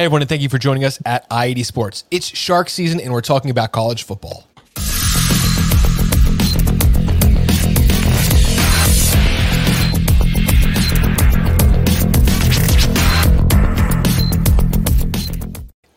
Hey, 0.00 0.06
everyone, 0.06 0.22
and 0.22 0.30
thank 0.30 0.40
you 0.40 0.48
for 0.48 0.56
joining 0.56 0.82
us 0.82 0.98
at 1.04 1.26
I-80 1.30 1.66
Sports. 1.66 2.04
It's 2.10 2.26
shark 2.26 2.70
season, 2.70 3.00
and 3.00 3.12
we're 3.12 3.20
talking 3.20 3.50
about 3.50 3.70
college 3.70 4.04
football. 4.04 4.46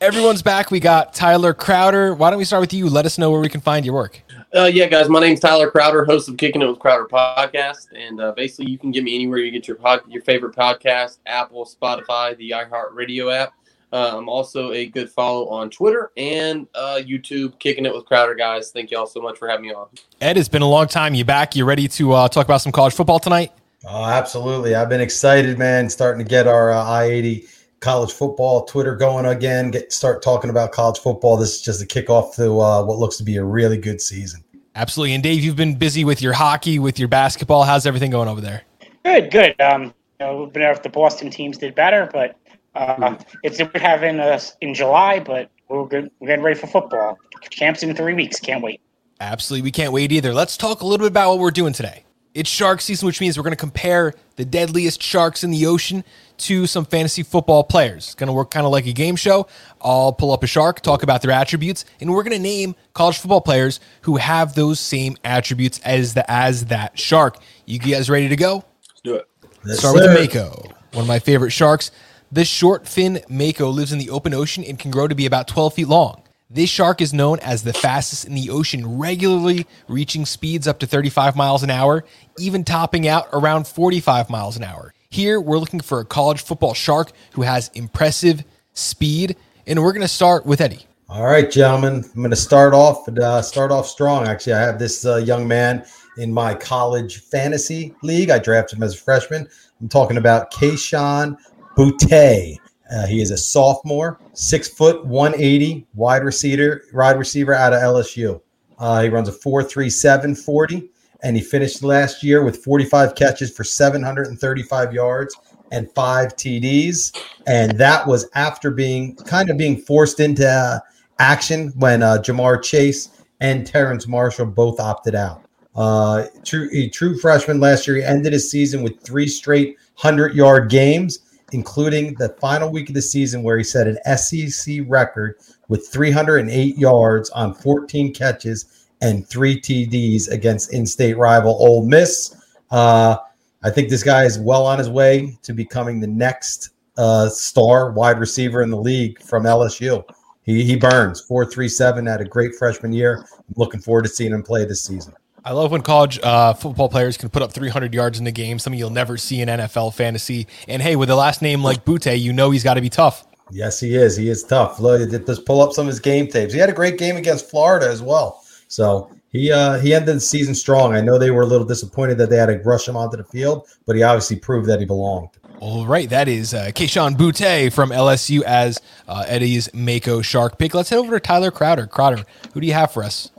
Everyone's 0.02 0.42
back. 0.42 0.70
We 0.70 0.82
got 0.82 1.14
Tyler 1.14 1.54
Crowder. 1.54 2.14
Why 2.14 2.30
don't 2.30 2.40
we 2.40 2.44
start 2.44 2.60
with 2.60 2.74
you? 2.74 2.90
Let 2.90 3.06
us 3.06 3.18
know 3.18 3.32
where 3.32 3.40
we 3.40 3.48
can 3.48 3.62
find 3.62 3.86
your 3.86 3.96
work. 3.96 4.22
Uh, 4.54 4.66
yeah, 4.66 4.88
guys, 4.88 5.08
my 5.08 5.22
name's 5.22 5.40
Tyler 5.40 5.72
Crowder, 5.72 6.04
host 6.04 6.28
of 6.28 6.36
Kicking 6.36 6.62
It 6.62 6.66
with 6.68 6.80
Crowder 6.80 7.08
podcast, 7.08 7.88
and 7.96 8.20
uh, 8.20 8.34
basically 8.34 8.70
you 8.70 8.78
can 8.78 8.92
get 8.92 9.06
me 9.06 9.16
anywhere 9.16 9.38
you 9.38 9.50
get 9.50 9.66
your 9.66 9.78
pod, 9.78 10.02
your 10.10 10.24
favorite 10.24 10.54
podcast: 10.54 11.20
Apple, 11.26 11.66
Spotify, 11.66 12.36
the 12.36 12.50
iHeartRadio 12.50 13.34
app. 13.34 13.54
Uh, 13.94 14.18
I'm 14.18 14.28
also 14.28 14.72
a 14.72 14.88
good 14.88 15.08
follow 15.08 15.48
on 15.50 15.70
Twitter 15.70 16.12
and 16.18 16.68
uh, 16.74 17.00
YouTube, 17.00 17.60
Kicking 17.60 17.86
It 17.86 17.94
with 17.94 18.06
Crowder, 18.06 18.34
guys. 18.34 18.72
Thank 18.72 18.90
you 18.90 18.98
all 18.98 19.06
so 19.06 19.22
much 19.22 19.38
for 19.38 19.48
having 19.48 19.68
me 19.68 19.74
on. 19.74 19.88
Ed, 20.20 20.36
it's 20.36 20.50
been 20.50 20.64
a 20.64 20.68
long 20.68 20.88
time. 20.88 21.14
You 21.14 21.24
back? 21.24 21.56
You 21.56 21.64
ready 21.64 21.88
to 21.88 22.12
uh, 22.14 22.28
talk 22.28 22.46
about 22.46 22.62
some 22.62 22.72
college 22.72 22.96
football 22.96 23.20
tonight? 23.20 23.52
Oh, 23.86 24.06
absolutely. 24.06 24.74
I've 24.74 24.90
been 24.90 25.00
excited, 25.00 25.60
man. 25.60 25.92
Starting 25.92 26.26
to 26.26 26.28
get 26.28 26.48
our 26.48 26.72
uh, 26.72 26.84
I 26.84 27.04
80 27.04 27.46
college 27.82 28.12
football 28.12 28.66
Twitter 28.66 28.96
going 28.96 29.28
again. 29.28 29.70
Get 29.70 29.94
start 29.94 30.24
talking 30.24 30.50
about 30.50 30.72
college 30.72 30.98
football. 30.98 31.38
This 31.38 31.58
is 31.58 31.62
just 31.62 31.84
a 31.84 31.86
kickoff 31.86 32.34
to 32.38 32.60
uh, 32.60 32.84
what 32.84 32.98
looks 32.98 33.18
to 33.18 33.24
be 33.24 33.36
a 33.36 33.44
really 33.44 33.78
good 33.78 34.02
season. 34.02 34.44
Absolutely. 34.74 35.14
And 35.14 35.22
Dave, 35.22 35.44
you've 35.44 35.56
been 35.56 35.76
busy 35.76 36.04
with 36.04 36.20
your 36.20 36.34
hockey, 36.34 36.80
with 36.80 36.98
your 36.98 37.10
basketball. 37.10 37.64
How's 37.64 37.86
everything 37.86 38.10
going 38.10 38.28
over 38.28 38.42
there? 38.42 38.64
Good, 39.06 39.30
good. 39.30 39.62
Um, 39.62 39.84
you 39.84 39.92
know, 40.20 40.44
we've 40.44 40.54
been 40.54 40.64
if 40.64 40.82
the 40.82 40.90
Boston 40.90 41.30
teams 41.30 41.60
did 41.60 41.76
better, 41.76 42.10
but 42.12 42.38
uh, 42.76 43.18
it's 43.44 43.60
we're 43.60 43.80
having 43.80 44.20
us 44.20 44.56
in 44.62 44.74
July, 44.74 45.20
but 45.20 45.50
we're 45.70 45.86
good. 45.86 46.12
We're 46.20 46.28
getting 46.28 46.44
ready 46.44 46.60
for 46.60 46.68
football. 46.68 47.18
Camps 47.50 47.84
in 47.84 47.96
three 47.96 48.14
weeks. 48.14 48.40
Can't 48.40 48.64
wait. 48.64 48.82
Absolutely. 49.20 49.64
We 49.64 49.72
can't 49.72 49.94
wait 49.94 50.12
either. 50.12 50.34
Let's 50.34 50.58
talk 50.58 50.82
a 50.82 50.86
little 50.86 51.06
bit 51.06 51.12
about 51.12 51.30
what 51.30 51.40
we're 51.40 51.52
doing 51.52 51.74
today. 51.74 52.04
It's 52.34 52.50
shark 52.50 52.82
season, 52.82 53.06
which 53.06 53.22
means 53.22 53.38
we're 53.38 53.44
going 53.44 53.52
to 53.52 53.58
compare 53.58 54.14
the 54.38 54.46
deadliest 54.46 55.04
sharks 55.04 55.44
in 55.44 55.52
the 55.52 55.68
ocean 55.68 56.04
to 56.40 56.66
some 56.66 56.84
fantasy 56.84 57.22
football 57.22 57.64
players. 57.64 58.06
It's 58.06 58.16
going 58.16 58.28
to 58.28 58.34
work 58.34 58.50
kind 58.50 58.66
of 58.66 58.72
like 58.72 58.88
a 58.88 58.92
game 58.92 59.16
show. 59.16 59.46
I'll 59.82 60.14
pull 60.14 60.32
up 60.32 60.42
a 60.44 60.48
shark, 60.48 60.82
talk 60.82 61.04
about 61.04 61.22
their 61.22 61.30
attributes, 61.30 61.86
and 62.02 62.12
we're 62.12 62.24
going 62.24 62.36
to 62.36 62.42
name 62.42 62.76
college 62.94 63.20
football 63.20 63.42
players 63.42 63.80
who 64.02 64.16
have 64.16 64.56
those 64.56 64.80
same 64.80 65.16
attributes 65.24 65.80
as 65.86 66.16
the 66.16 66.30
as 66.30 66.66
that 66.66 66.98
shark. 66.98 67.38
You 67.68 67.78
guys 67.78 68.10
ready 68.10 68.30
to 68.30 68.36
go? 68.36 68.66
Let's 68.90 69.02
do 69.04 69.14
it. 69.16 69.26
Yes, 69.66 69.80
Start 69.80 69.94
with 69.94 70.04
sir. 70.04 70.14
the 70.14 70.20
Mako, 70.22 70.70
one 70.94 71.04
of 71.04 71.08
my 71.08 71.20
favorite 71.20 71.52
sharks. 71.52 71.92
This 72.34 72.48
short 72.48 72.88
fin 72.88 73.22
Mako 73.30 73.70
lives 73.70 73.92
in 73.92 74.00
the 74.00 74.10
open 74.10 74.34
ocean 74.34 74.64
and 74.64 74.80
can 74.80 74.90
grow 74.90 75.08
to 75.08 75.14
be 75.14 75.28
about 75.28 75.48
12 75.48 75.76
feet 75.76 75.88
long. 75.88 76.24
This 76.50 76.68
shark 76.68 77.00
is 77.00 77.14
known 77.14 77.38
as 77.42 77.62
the 77.62 77.74
fastest 77.74 78.26
in 78.26 78.34
the 78.34 78.50
ocean, 78.50 78.98
regularly 78.98 79.68
reaching 79.88 80.26
speeds 80.26 80.68
up 80.68 80.80
to 80.80 80.88
35 80.88 81.36
miles 81.36 81.62
an 81.62 81.70
hour, 81.70 82.04
even 82.40 82.64
topping 82.64 83.08
out 83.08 83.28
around 83.34 83.68
45 83.68 84.32
miles 84.32 84.58
an 84.58 84.64
hour. 84.64 84.96
Here, 85.12 85.40
we're 85.40 85.60
looking 85.60 85.80
for 85.80 86.00
a 86.00 86.06
college 86.06 86.42
football 86.42 86.74
shark 86.74 87.12
who 87.34 87.44
has 87.44 87.70
impressive 87.76 88.44
speed, 88.74 89.36
and 89.68 89.84
we're 89.84 89.94
going 89.94 90.02
to 90.02 90.08
start 90.08 90.44
with 90.44 90.60
Eddie. 90.60 90.88
All 91.10 91.26
right, 91.26 91.52
gentlemen. 91.52 92.04
I'm 92.04 92.22
going 92.22 92.32
to 92.32 92.36
start 92.36 92.74
off 92.74 93.08
uh, 93.08 93.44
start 93.44 93.72
off 93.72 93.86
strong. 93.86 94.28
Actually, 94.28 94.54
I 94.54 94.62
have 94.62 94.80
this 94.80 95.06
uh, 95.06 95.18
young 95.18 95.48
man 95.48 95.86
in 96.18 96.34
my 96.34 96.56
college 96.56 97.20
fantasy 97.22 97.94
league. 98.02 98.32
I 98.32 98.40
drafted 98.40 98.80
him 98.80 98.84
as 98.84 98.96
a 98.96 98.98
freshman. 98.98 99.48
I'm 99.80 99.90
talking 99.90 100.18
about 100.18 100.52
Kayshon 100.52 101.38
Boutte. 101.76 102.58
Uh, 102.92 103.08
he 103.08 103.22
is 103.22 103.32
a 103.32 103.38
sophomore, 103.38 104.20
six 104.34 104.68
foot, 104.68 105.06
180, 105.06 105.88
wide 105.96 106.24
receiver, 106.24 106.84
wide 106.94 107.18
receiver 107.18 107.54
out 107.54 107.74
of 107.74 107.82
LSU. 107.82 108.40
Uh, 108.78 109.02
he 109.04 109.10
runs 109.10 109.30
a 109.30 109.32
4.37 109.32 110.38
40, 110.38 110.90
and 111.24 111.36
he 111.36 111.42
finished 111.42 111.84
last 111.84 112.24
year 112.24 112.44
with 112.44 112.64
45 112.64 113.16
catches 113.16 113.56
for 113.56 113.64
735 113.64 114.94
yards 114.94 115.36
and 115.72 115.90
five 115.94 116.36
TDs. 116.36 117.18
And 117.48 117.78
that 117.80 118.06
was 118.06 118.30
after 118.36 118.70
being 118.70 119.16
kind 119.16 119.50
of 119.50 119.58
being 119.58 119.78
forced 119.78 120.20
into 120.20 120.48
uh, 120.48 120.80
action 121.20 121.70
when 121.78 122.04
uh, 122.04 122.18
Ja'Marr 122.18 122.62
Chase 122.62 123.24
and 123.40 123.66
Terrace 123.66 124.08
Marshall 124.08 124.46
both 124.46 124.80
opted 124.80 125.16
out. 125.16 125.44
Uh, 125.76 126.26
true, 126.46 126.90
true 126.90 127.18
freshman 127.18 127.60
last 127.60 127.88
year, 127.88 127.98
he 127.98 128.04
ended 128.04 128.34
his 128.34 128.50
season 128.50 128.84
with 128.84 129.02
three 129.02 129.28
straight 129.28 129.78
100 130.02 130.36
yard 130.36 130.70
games, 130.70 131.20
including 131.54 132.16
the 132.16 132.30
final 132.40 132.70
week 132.70 132.90
of 132.90 132.96
the 132.96 133.02
season 133.02 133.44
where 133.44 133.58
he 133.58 133.64
set 133.64 133.88
an 133.88 133.98
SEC 134.18 134.80
record 134.88 135.38
with 135.68 135.88
308 135.88 136.78
yards 136.78 137.30
on 137.32 137.54
14 137.54 138.14
catches 138.14 138.88
and 139.02 139.28
three 139.28 139.60
TDs 139.60 140.30
against 140.32 140.74
in 140.74 140.86
state 140.86 141.18
rival 141.18 141.58
Ole 141.60 141.86
Miss. 141.86 142.36
Uh, 142.72 143.18
I 143.64 143.70
think 143.70 143.90
this 143.90 144.04
guy 144.04 144.24
is 144.24 144.40
well 144.40 144.66
on 144.66 144.78
his 144.78 144.90
way 144.90 145.38
to 145.44 145.54
becoming 145.54 146.00
the 146.00 146.08
next 146.08 146.72
uh, 146.98 147.30
star 147.30 147.92
wide 147.92 148.20
receiver 148.20 148.62
in 148.62 148.70
the 148.70 148.78
league 148.78 149.22
from 149.22 149.44
LSU. 149.44 150.04
He, 150.44 150.64
he 150.64 150.76
burns 150.76 151.22
437 151.22 152.08
at 152.08 152.22
a 152.22 152.26
great 152.26 152.56
freshman 152.56 152.92
year. 152.92 153.26
I'm 153.38 153.56
looking 153.56 153.80
forward 153.80 154.04
to 154.04 154.10
seeing 154.10 154.34
him 154.34 154.44
play 154.44 154.66
this 154.66 154.84
season. 154.84 155.14
I 155.46 155.52
love 155.52 155.72
when 155.72 155.82
college 155.82 156.20
uh, 156.24 156.54
football 156.54 156.88
players 156.88 157.18
can 157.18 157.30
put 157.30 157.42
up 157.42 157.52
300 157.52 157.94
yards 157.94 158.18
in 158.18 158.24
the 158.24 158.32
game, 158.32 158.60
something 158.60 158.80
you'll 158.80 158.90
never 158.90 159.18
see 159.18 159.42
in 159.42 159.50
NFL 159.50 159.94
fantasy. 159.94 160.48
And 160.70 160.82
hey, 160.82 160.96
with 160.96 161.10
a 161.10 161.16
last 161.16 161.42
name 161.42 161.62
like 161.62 161.84
Boutte, 161.84 162.18
you 162.18 162.32
know 162.32 162.52
he's 162.52 162.64
got 162.64 162.76
to 162.76 162.82
be 162.82 162.90
tough. 162.90 163.26
Yes, 163.52 163.80
he 163.80 163.96
is. 163.96 164.16
He 164.16 164.30
is 164.30 164.44
tough. 164.44 164.80
Look, 164.80 165.10
just 165.26 165.46
pull 165.46 165.62
up 165.62 165.74
some 165.74 165.84
of 165.86 165.90
his 165.90 166.00
game 166.00 166.28
tapes. 166.28 166.54
He 166.54 166.60
had 166.60 166.70
a 166.70 166.74
great 166.74 166.98
game 166.98 167.18
against 167.18 167.50
Florida 167.50 167.90
as 167.90 168.02
well. 168.02 168.44
So 168.70 169.12
he 169.30 169.52
uh, 169.52 169.80
he 169.80 169.94
ended 169.94 170.16
the 170.16 170.22
season 170.22 170.56
strong. 170.56 170.96
I 170.96 171.02
know 171.02 171.20
they 171.20 171.30
were 171.30 171.42
a 171.42 171.46
little 171.46 171.68
disappointed 171.68 172.18
that 172.20 172.30
they 172.30 172.38
had 172.38 172.46
to 172.46 172.58
rush 172.60 172.88
him 172.88 172.96
onto 172.96 173.18
the 173.18 173.26
field, 173.26 173.68
but 173.86 173.98
he 173.98 174.04
obviously 174.04 174.38
proved 174.38 174.68
that 174.70 174.80
he 174.80 174.86
belonged. 174.86 175.30
All 175.60 175.86
right, 175.86 176.10
that 176.10 176.28
is 176.28 176.54
uh, 176.54 176.72
Kayshon 176.74 177.16
Boutte 177.16 177.72
from 177.74 177.90
LSU 177.90 178.42
as 178.44 178.80
uh, 179.08 179.26
Eddie's 179.28 179.74
Mako 179.74 180.22
Shark 180.22 180.58
pick. 180.58 180.74
Let's 180.74 180.90
head 180.90 181.00
over 181.00 181.18
to 181.18 181.20
Tyler 181.20 181.52
Crowder. 181.52 181.86
Crowder, 181.86 182.24
who 182.54 182.62
do 182.62 182.68
you 182.68 182.74
have 182.74 182.92
for 182.92 183.04
us? 183.04 183.30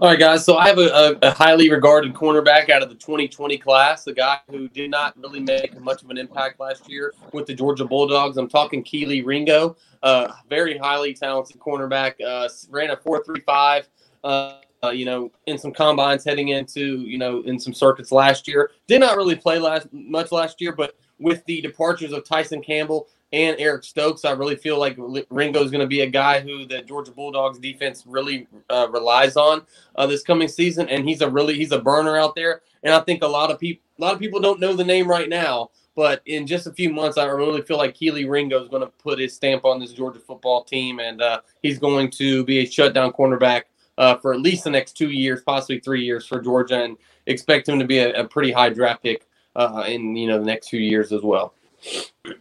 All 0.00 0.08
right, 0.08 0.18
guys. 0.18 0.44
So 0.44 0.56
I 0.56 0.66
have 0.66 0.78
a, 0.78 1.16
a, 1.22 1.30
highly 1.30 1.70
regarded 1.70 2.14
cornerback 2.14 2.68
out 2.68 2.82
of 2.82 2.88
the 2.88 2.96
2020 2.96 3.58
class, 3.58 4.02
the 4.02 4.12
guy 4.12 4.38
who 4.50 4.66
did 4.68 4.90
not 4.90 5.16
really 5.16 5.38
make 5.38 5.78
much 5.80 6.02
of 6.02 6.10
an 6.10 6.18
impact 6.18 6.58
last 6.58 6.90
year 6.90 7.14
with 7.32 7.46
the 7.46 7.54
Georgia 7.54 7.84
Bulldogs. 7.84 8.36
I'm 8.36 8.48
talking 8.48 8.82
Kelee 8.82 9.24
Ringo, 9.24 9.76
uh, 10.02 10.32
very 10.48 10.76
highly 10.76 11.14
talented 11.14 11.60
cornerback. 11.60 12.14
Uh, 12.20 12.48
ran 12.70 12.90
a 12.90 12.96
4.35. 12.96 13.86
Uh, 14.24 14.56
uh, 14.82 14.90
you 14.90 15.04
know, 15.04 15.30
in 15.46 15.56
some 15.56 15.72
combines 15.72 16.24
heading 16.24 16.48
into, 16.48 17.00
you 17.02 17.16
know, 17.16 17.42
in 17.42 17.58
some 17.58 17.72
circuits 17.72 18.10
last 18.10 18.48
year. 18.48 18.72
Did 18.88 19.00
not 19.00 19.16
really 19.16 19.36
play 19.36 19.58
last 19.58 19.86
much 19.92 20.32
last 20.32 20.60
year, 20.60 20.72
but 20.72 20.96
with 21.18 21.44
the 21.46 21.60
departures 21.60 22.12
of 22.12 22.24
Tyson 22.26 22.62
Campbell 22.62 23.08
and 23.34 23.56
Eric 23.58 23.82
Stokes, 23.82 24.24
I 24.24 24.30
really 24.30 24.54
feel 24.54 24.78
like 24.78 24.96
Ringo 25.28 25.60
is 25.64 25.72
going 25.72 25.80
to 25.80 25.88
be 25.88 26.02
a 26.02 26.06
guy 26.06 26.38
who 26.38 26.66
the 26.66 26.82
Georgia 26.82 27.10
Bulldogs 27.10 27.58
defense 27.58 28.04
really 28.06 28.46
uh, 28.70 28.86
relies 28.92 29.36
on 29.36 29.62
uh, 29.96 30.06
this 30.06 30.22
coming 30.22 30.46
season, 30.46 30.88
and 30.88 31.06
he's 31.06 31.20
a 31.20 31.28
really 31.28 31.54
he's 31.54 31.72
a 31.72 31.80
burner 31.80 32.16
out 32.16 32.36
there. 32.36 32.62
And 32.84 32.94
I 32.94 33.00
think 33.00 33.24
a 33.24 33.26
lot 33.26 33.50
of 33.50 33.58
people 33.58 33.82
a 33.98 34.02
lot 34.02 34.14
of 34.14 34.20
people 34.20 34.38
don't 34.38 34.60
know 34.60 34.74
the 34.74 34.84
name 34.84 35.08
right 35.08 35.28
now, 35.28 35.70
but 35.96 36.22
in 36.26 36.46
just 36.46 36.68
a 36.68 36.72
few 36.72 36.90
months, 36.90 37.18
I 37.18 37.24
really 37.24 37.62
feel 37.62 37.76
like 37.76 37.96
Kelee 37.96 38.30
Ringo 38.30 38.62
is 38.62 38.68
going 38.68 38.82
to 38.82 38.92
put 39.02 39.18
his 39.18 39.34
stamp 39.34 39.64
on 39.64 39.80
this 39.80 39.92
Georgia 39.92 40.20
football 40.20 40.62
team, 40.62 41.00
and 41.00 41.20
uh, 41.20 41.40
he's 41.60 41.80
going 41.80 42.10
to 42.12 42.44
be 42.44 42.60
a 42.60 42.66
shutdown 42.66 43.12
cornerback 43.12 43.62
uh, 43.98 44.14
for 44.18 44.32
at 44.32 44.40
least 44.42 44.62
the 44.62 44.70
next 44.70 44.92
two 44.92 45.10
years, 45.10 45.42
possibly 45.42 45.80
three 45.80 46.04
years 46.04 46.24
for 46.24 46.40
Georgia, 46.40 46.84
and 46.84 46.96
expect 47.26 47.68
him 47.68 47.80
to 47.80 47.84
be 47.84 47.98
a, 47.98 48.12
a 48.12 48.28
pretty 48.28 48.52
high 48.52 48.68
draft 48.68 49.02
pick 49.02 49.26
uh, 49.56 49.82
in 49.88 50.14
you 50.14 50.28
know 50.28 50.38
the 50.38 50.46
next 50.46 50.68
few 50.68 50.80
years 50.80 51.10
as 51.10 51.22
well. 51.22 51.52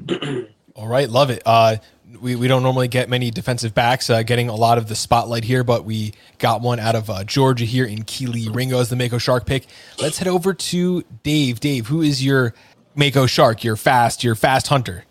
All 0.76 0.88
right, 0.88 1.08
love 1.08 1.30
it. 1.30 1.44
Uh, 1.46 1.78
we, 2.20 2.36
we 2.36 2.48
don't 2.48 2.64
normally 2.64 2.88
get 2.88 3.10
many 3.10 3.32
defensive 3.32 3.74
backs 3.74 4.10
uh, 4.10 4.24
getting 4.24 4.50
a 4.50 4.56
lot 4.56 4.78
of 4.78 4.88
the 4.88 4.96
spotlight 4.96 5.44
here, 5.44 5.64
but 5.64 5.86
we 5.86 6.14
got 6.40 6.62
one 6.62 6.80
out 6.80 6.96
of 6.96 7.10
uh, 7.10 7.24
Georgia 7.24 7.66
here 7.66 7.86
in 7.86 8.04
Kelee 8.04 8.54
Ringo 8.54 8.80
as 8.80 8.90
the 8.90 8.96
Mako 8.96 9.20
Shark 9.20 9.46
pick. 9.46 9.68
Let's 10.02 10.18
head 10.18 10.28
over 10.28 10.54
to 10.54 11.04
Dave. 11.24 11.60
Dave, 11.60 11.88
who 11.88 12.02
is 12.02 12.24
your 12.26 12.54
Mako 12.96 13.28
Shark? 13.28 13.64
Your 13.64 13.76
fast, 13.76 14.24
your 14.24 14.36
fast 14.36 14.68
hunter. 14.68 15.06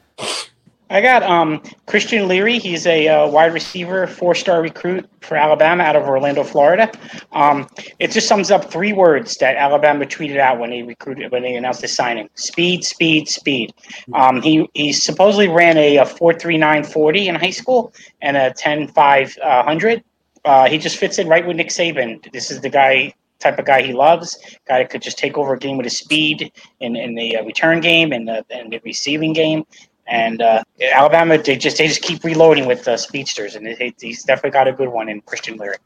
I 0.93 1.01
got 1.01 1.23
um, 1.23 1.63
Christian 1.87 2.29
Leary. 2.29 2.59
He's 2.59 2.87
a 2.87 3.09
uh, 3.09 3.27
wide 3.27 3.55
receiver, 3.55 4.07
four-star 4.07 4.61
recruit 4.61 5.09
for 5.23 5.39
Alabama 5.39 5.83
out 5.85 5.97
of 5.97 6.03
Orlando, 6.03 6.45
Florida. 6.45 6.93
Um, 7.33 7.67
it 7.99 8.11
just 8.11 8.29
sums 8.29 8.51
up 8.51 8.71
three 8.71 8.93
words 8.93 9.35
that 9.39 9.57
Alabama 9.57 10.05
tweeted 10.05 10.37
out 10.37 10.59
when 10.59 10.69
they 10.69 10.83
recruited 10.83 11.33
when 11.33 11.45
they 11.45 11.55
announced 11.55 11.81
his 11.81 11.97
signing: 11.97 12.29
speed, 12.35 12.85
speed, 12.85 13.27
speed. 13.27 13.73
Um, 14.13 14.43
he 14.43 14.69
he 14.75 14.93
supposedly 14.93 15.49
ran 15.49 15.79
a, 15.79 15.97
a 15.97 16.05
four 16.05 16.35
three 16.35 16.59
nine 16.59 16.85
forty 16.85 17.27
in 17.27 17.37
high 17.37 17.51
school 17.51 17.95
and 18.21 18.37
a 18.37 18.53
ten 18.53 18.87
five 18.89 19.35
uh. 19.43 19.65
Uh, 20.45 20.69
he 20.69 20.77
just 20.77 20.99
fits 20.99 21.19
in 21.19 21.27
right 21.27 21.47
with 21.47 21.57
Nick 21.57 21.69
Saban. 21.69 22.31
This 22.33 22.51
is 22.51 22.61
the 22.61 22.69
guy 22.69 23.15
type 23.43 23.59
of 23.59 23.65
guy 23.65 23.83
he 23.83 23.93
loves. 23.93 24.39
Guy 24.69 24.79
that 24.79 24.91
could 24.91 25.03
just 25.03 25.19
take 25.19 25.37
over 25.37 25.55
a 25.55 25.59
game 25.59 25.77
with 25.77 25.85
his 25.85 25.99
speed 25.99 26.53
in, 26.81 26.97
in 26.97 27.15
the 27.15 27.37
uh, 27.37 27.45
return 27.45 27.81
game 27.81 28.13
and 28.13 28.27
the, 28.29 28.45
and 28.51 28.73
the 28.73 28.81
receiving 28.85 29.33
game. 29.33 29.65
And 30.07 30.43
uh, 30.43 30.63
Alabama, 30.93 31.39
they 31.39 31.57
just 31.57 31.79
they 31.79 31.87
just 31.87 32.03
keep 32.03 32.25
reloading 32.25 32.67
with 32.67 32.87
uh, 32.89 32.97
speedsters, 32.97 33.55
and 33.55 33.67
it, 33.67 33.81
it, 33.81 33.95
he's 34.01 34.25
definitely 34.25 34.51
got 34.51 34.69
a 34.69 34.73
good 34.73 34.89
one 34.89 35.09
in 35.09 35.21
Christian 35.23 35.57
Leary. 35.57 35.77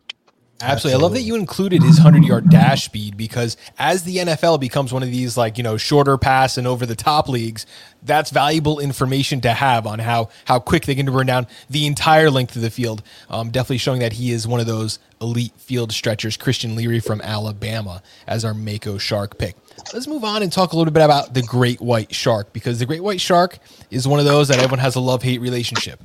Absolutely. 0.61 0.99
I 0.99 1.03
love 1.03 1.13
that 1.13 1.23
you 1.23 1.35
included 1.35 1.83
his 1.83 1.97
100 1.97 2.25
yard 2.25 2.49
dash 2.49 2.87
speed 2.87 3.17
because 3.17 3.59
as 3.79 4.05
the 4.05 4.17
NFL 4.17 4.59
becomes 4.59 4.93
one 4.93 5.03
of 5.03 5.11
these, 5.11 5.37
like, 5.37 5.59
you 5.59 5.65
know, 5.65 5.77
shorter 5.77 6.17
pass 6.17 6.57
and 6.57 6.67
over 6.67 6.87
the 6.87 6.95
top 6.95 7.29
leagues, 7.29 7.67
that's 8.03 8.31
valuable 8.31 8.81
information 8.81 9.43
to 9.43 9.53
have 9.53 9.87
on 9.87 9.99
how, 9.99 10.31
how 10.47 10.59
quick 10.59 10.87
they 10.87 10.95
can 10.95 11.11
run 11.11 11.27
down 11.27 11.47
the 11.69 11.87
entire 11.87 12.31
length 12.31 12.57
of 12.57 12.63
the 12.63 12.71
field. 12.71 13.03
Um, 13.29 13.51
definitely 13.51 13.79
showing 13.79 14.01
that 14.01 14.15
he 14.15 14.31
is 14.31 14.49
one 14.49 14.61
of 14.61 14.67
those 14.67 14.99
elite 15.21 15.53
field 15.59 15.93
stretchers. 15.93 16.39
Christian 16.39 16.75
Leary 16.75 17.01
from 17.01 17.21
Alabama 17.21 18.03
as 18.27 18.43
our 18.43 18.55
Mako 18.55 18.97
Shark 18.97 19.37
pick. 19.37 19.57
Let's 19.93 20.07
move 20.07 20.25
on 20.25 20.43
and 20.43 20.51
talk 20.53 20.73
a 20.73 20.77
little 20.77 20.93
bit 20.93 21.05
about 21.05 21.35
the 21.35 21.43
great 21.43 21.81
white 21.81 22.15
shark 22.15 22.53
because 22.53 22.79
the 22.79 22.87
great 22.87 23.03
white 23.03 23.21
shark 23.21 23.59
is 23.91 24.09
one 24.09 24.19
of 24.19 24.25
those 24.25 24.49
that 24.49 24.59
everyone 24.59 24.79
has 24.79 24.97
a 24.97 25.01
love 25.01 25.23
hate 25.23 25.41
relationship. 25.41 26.03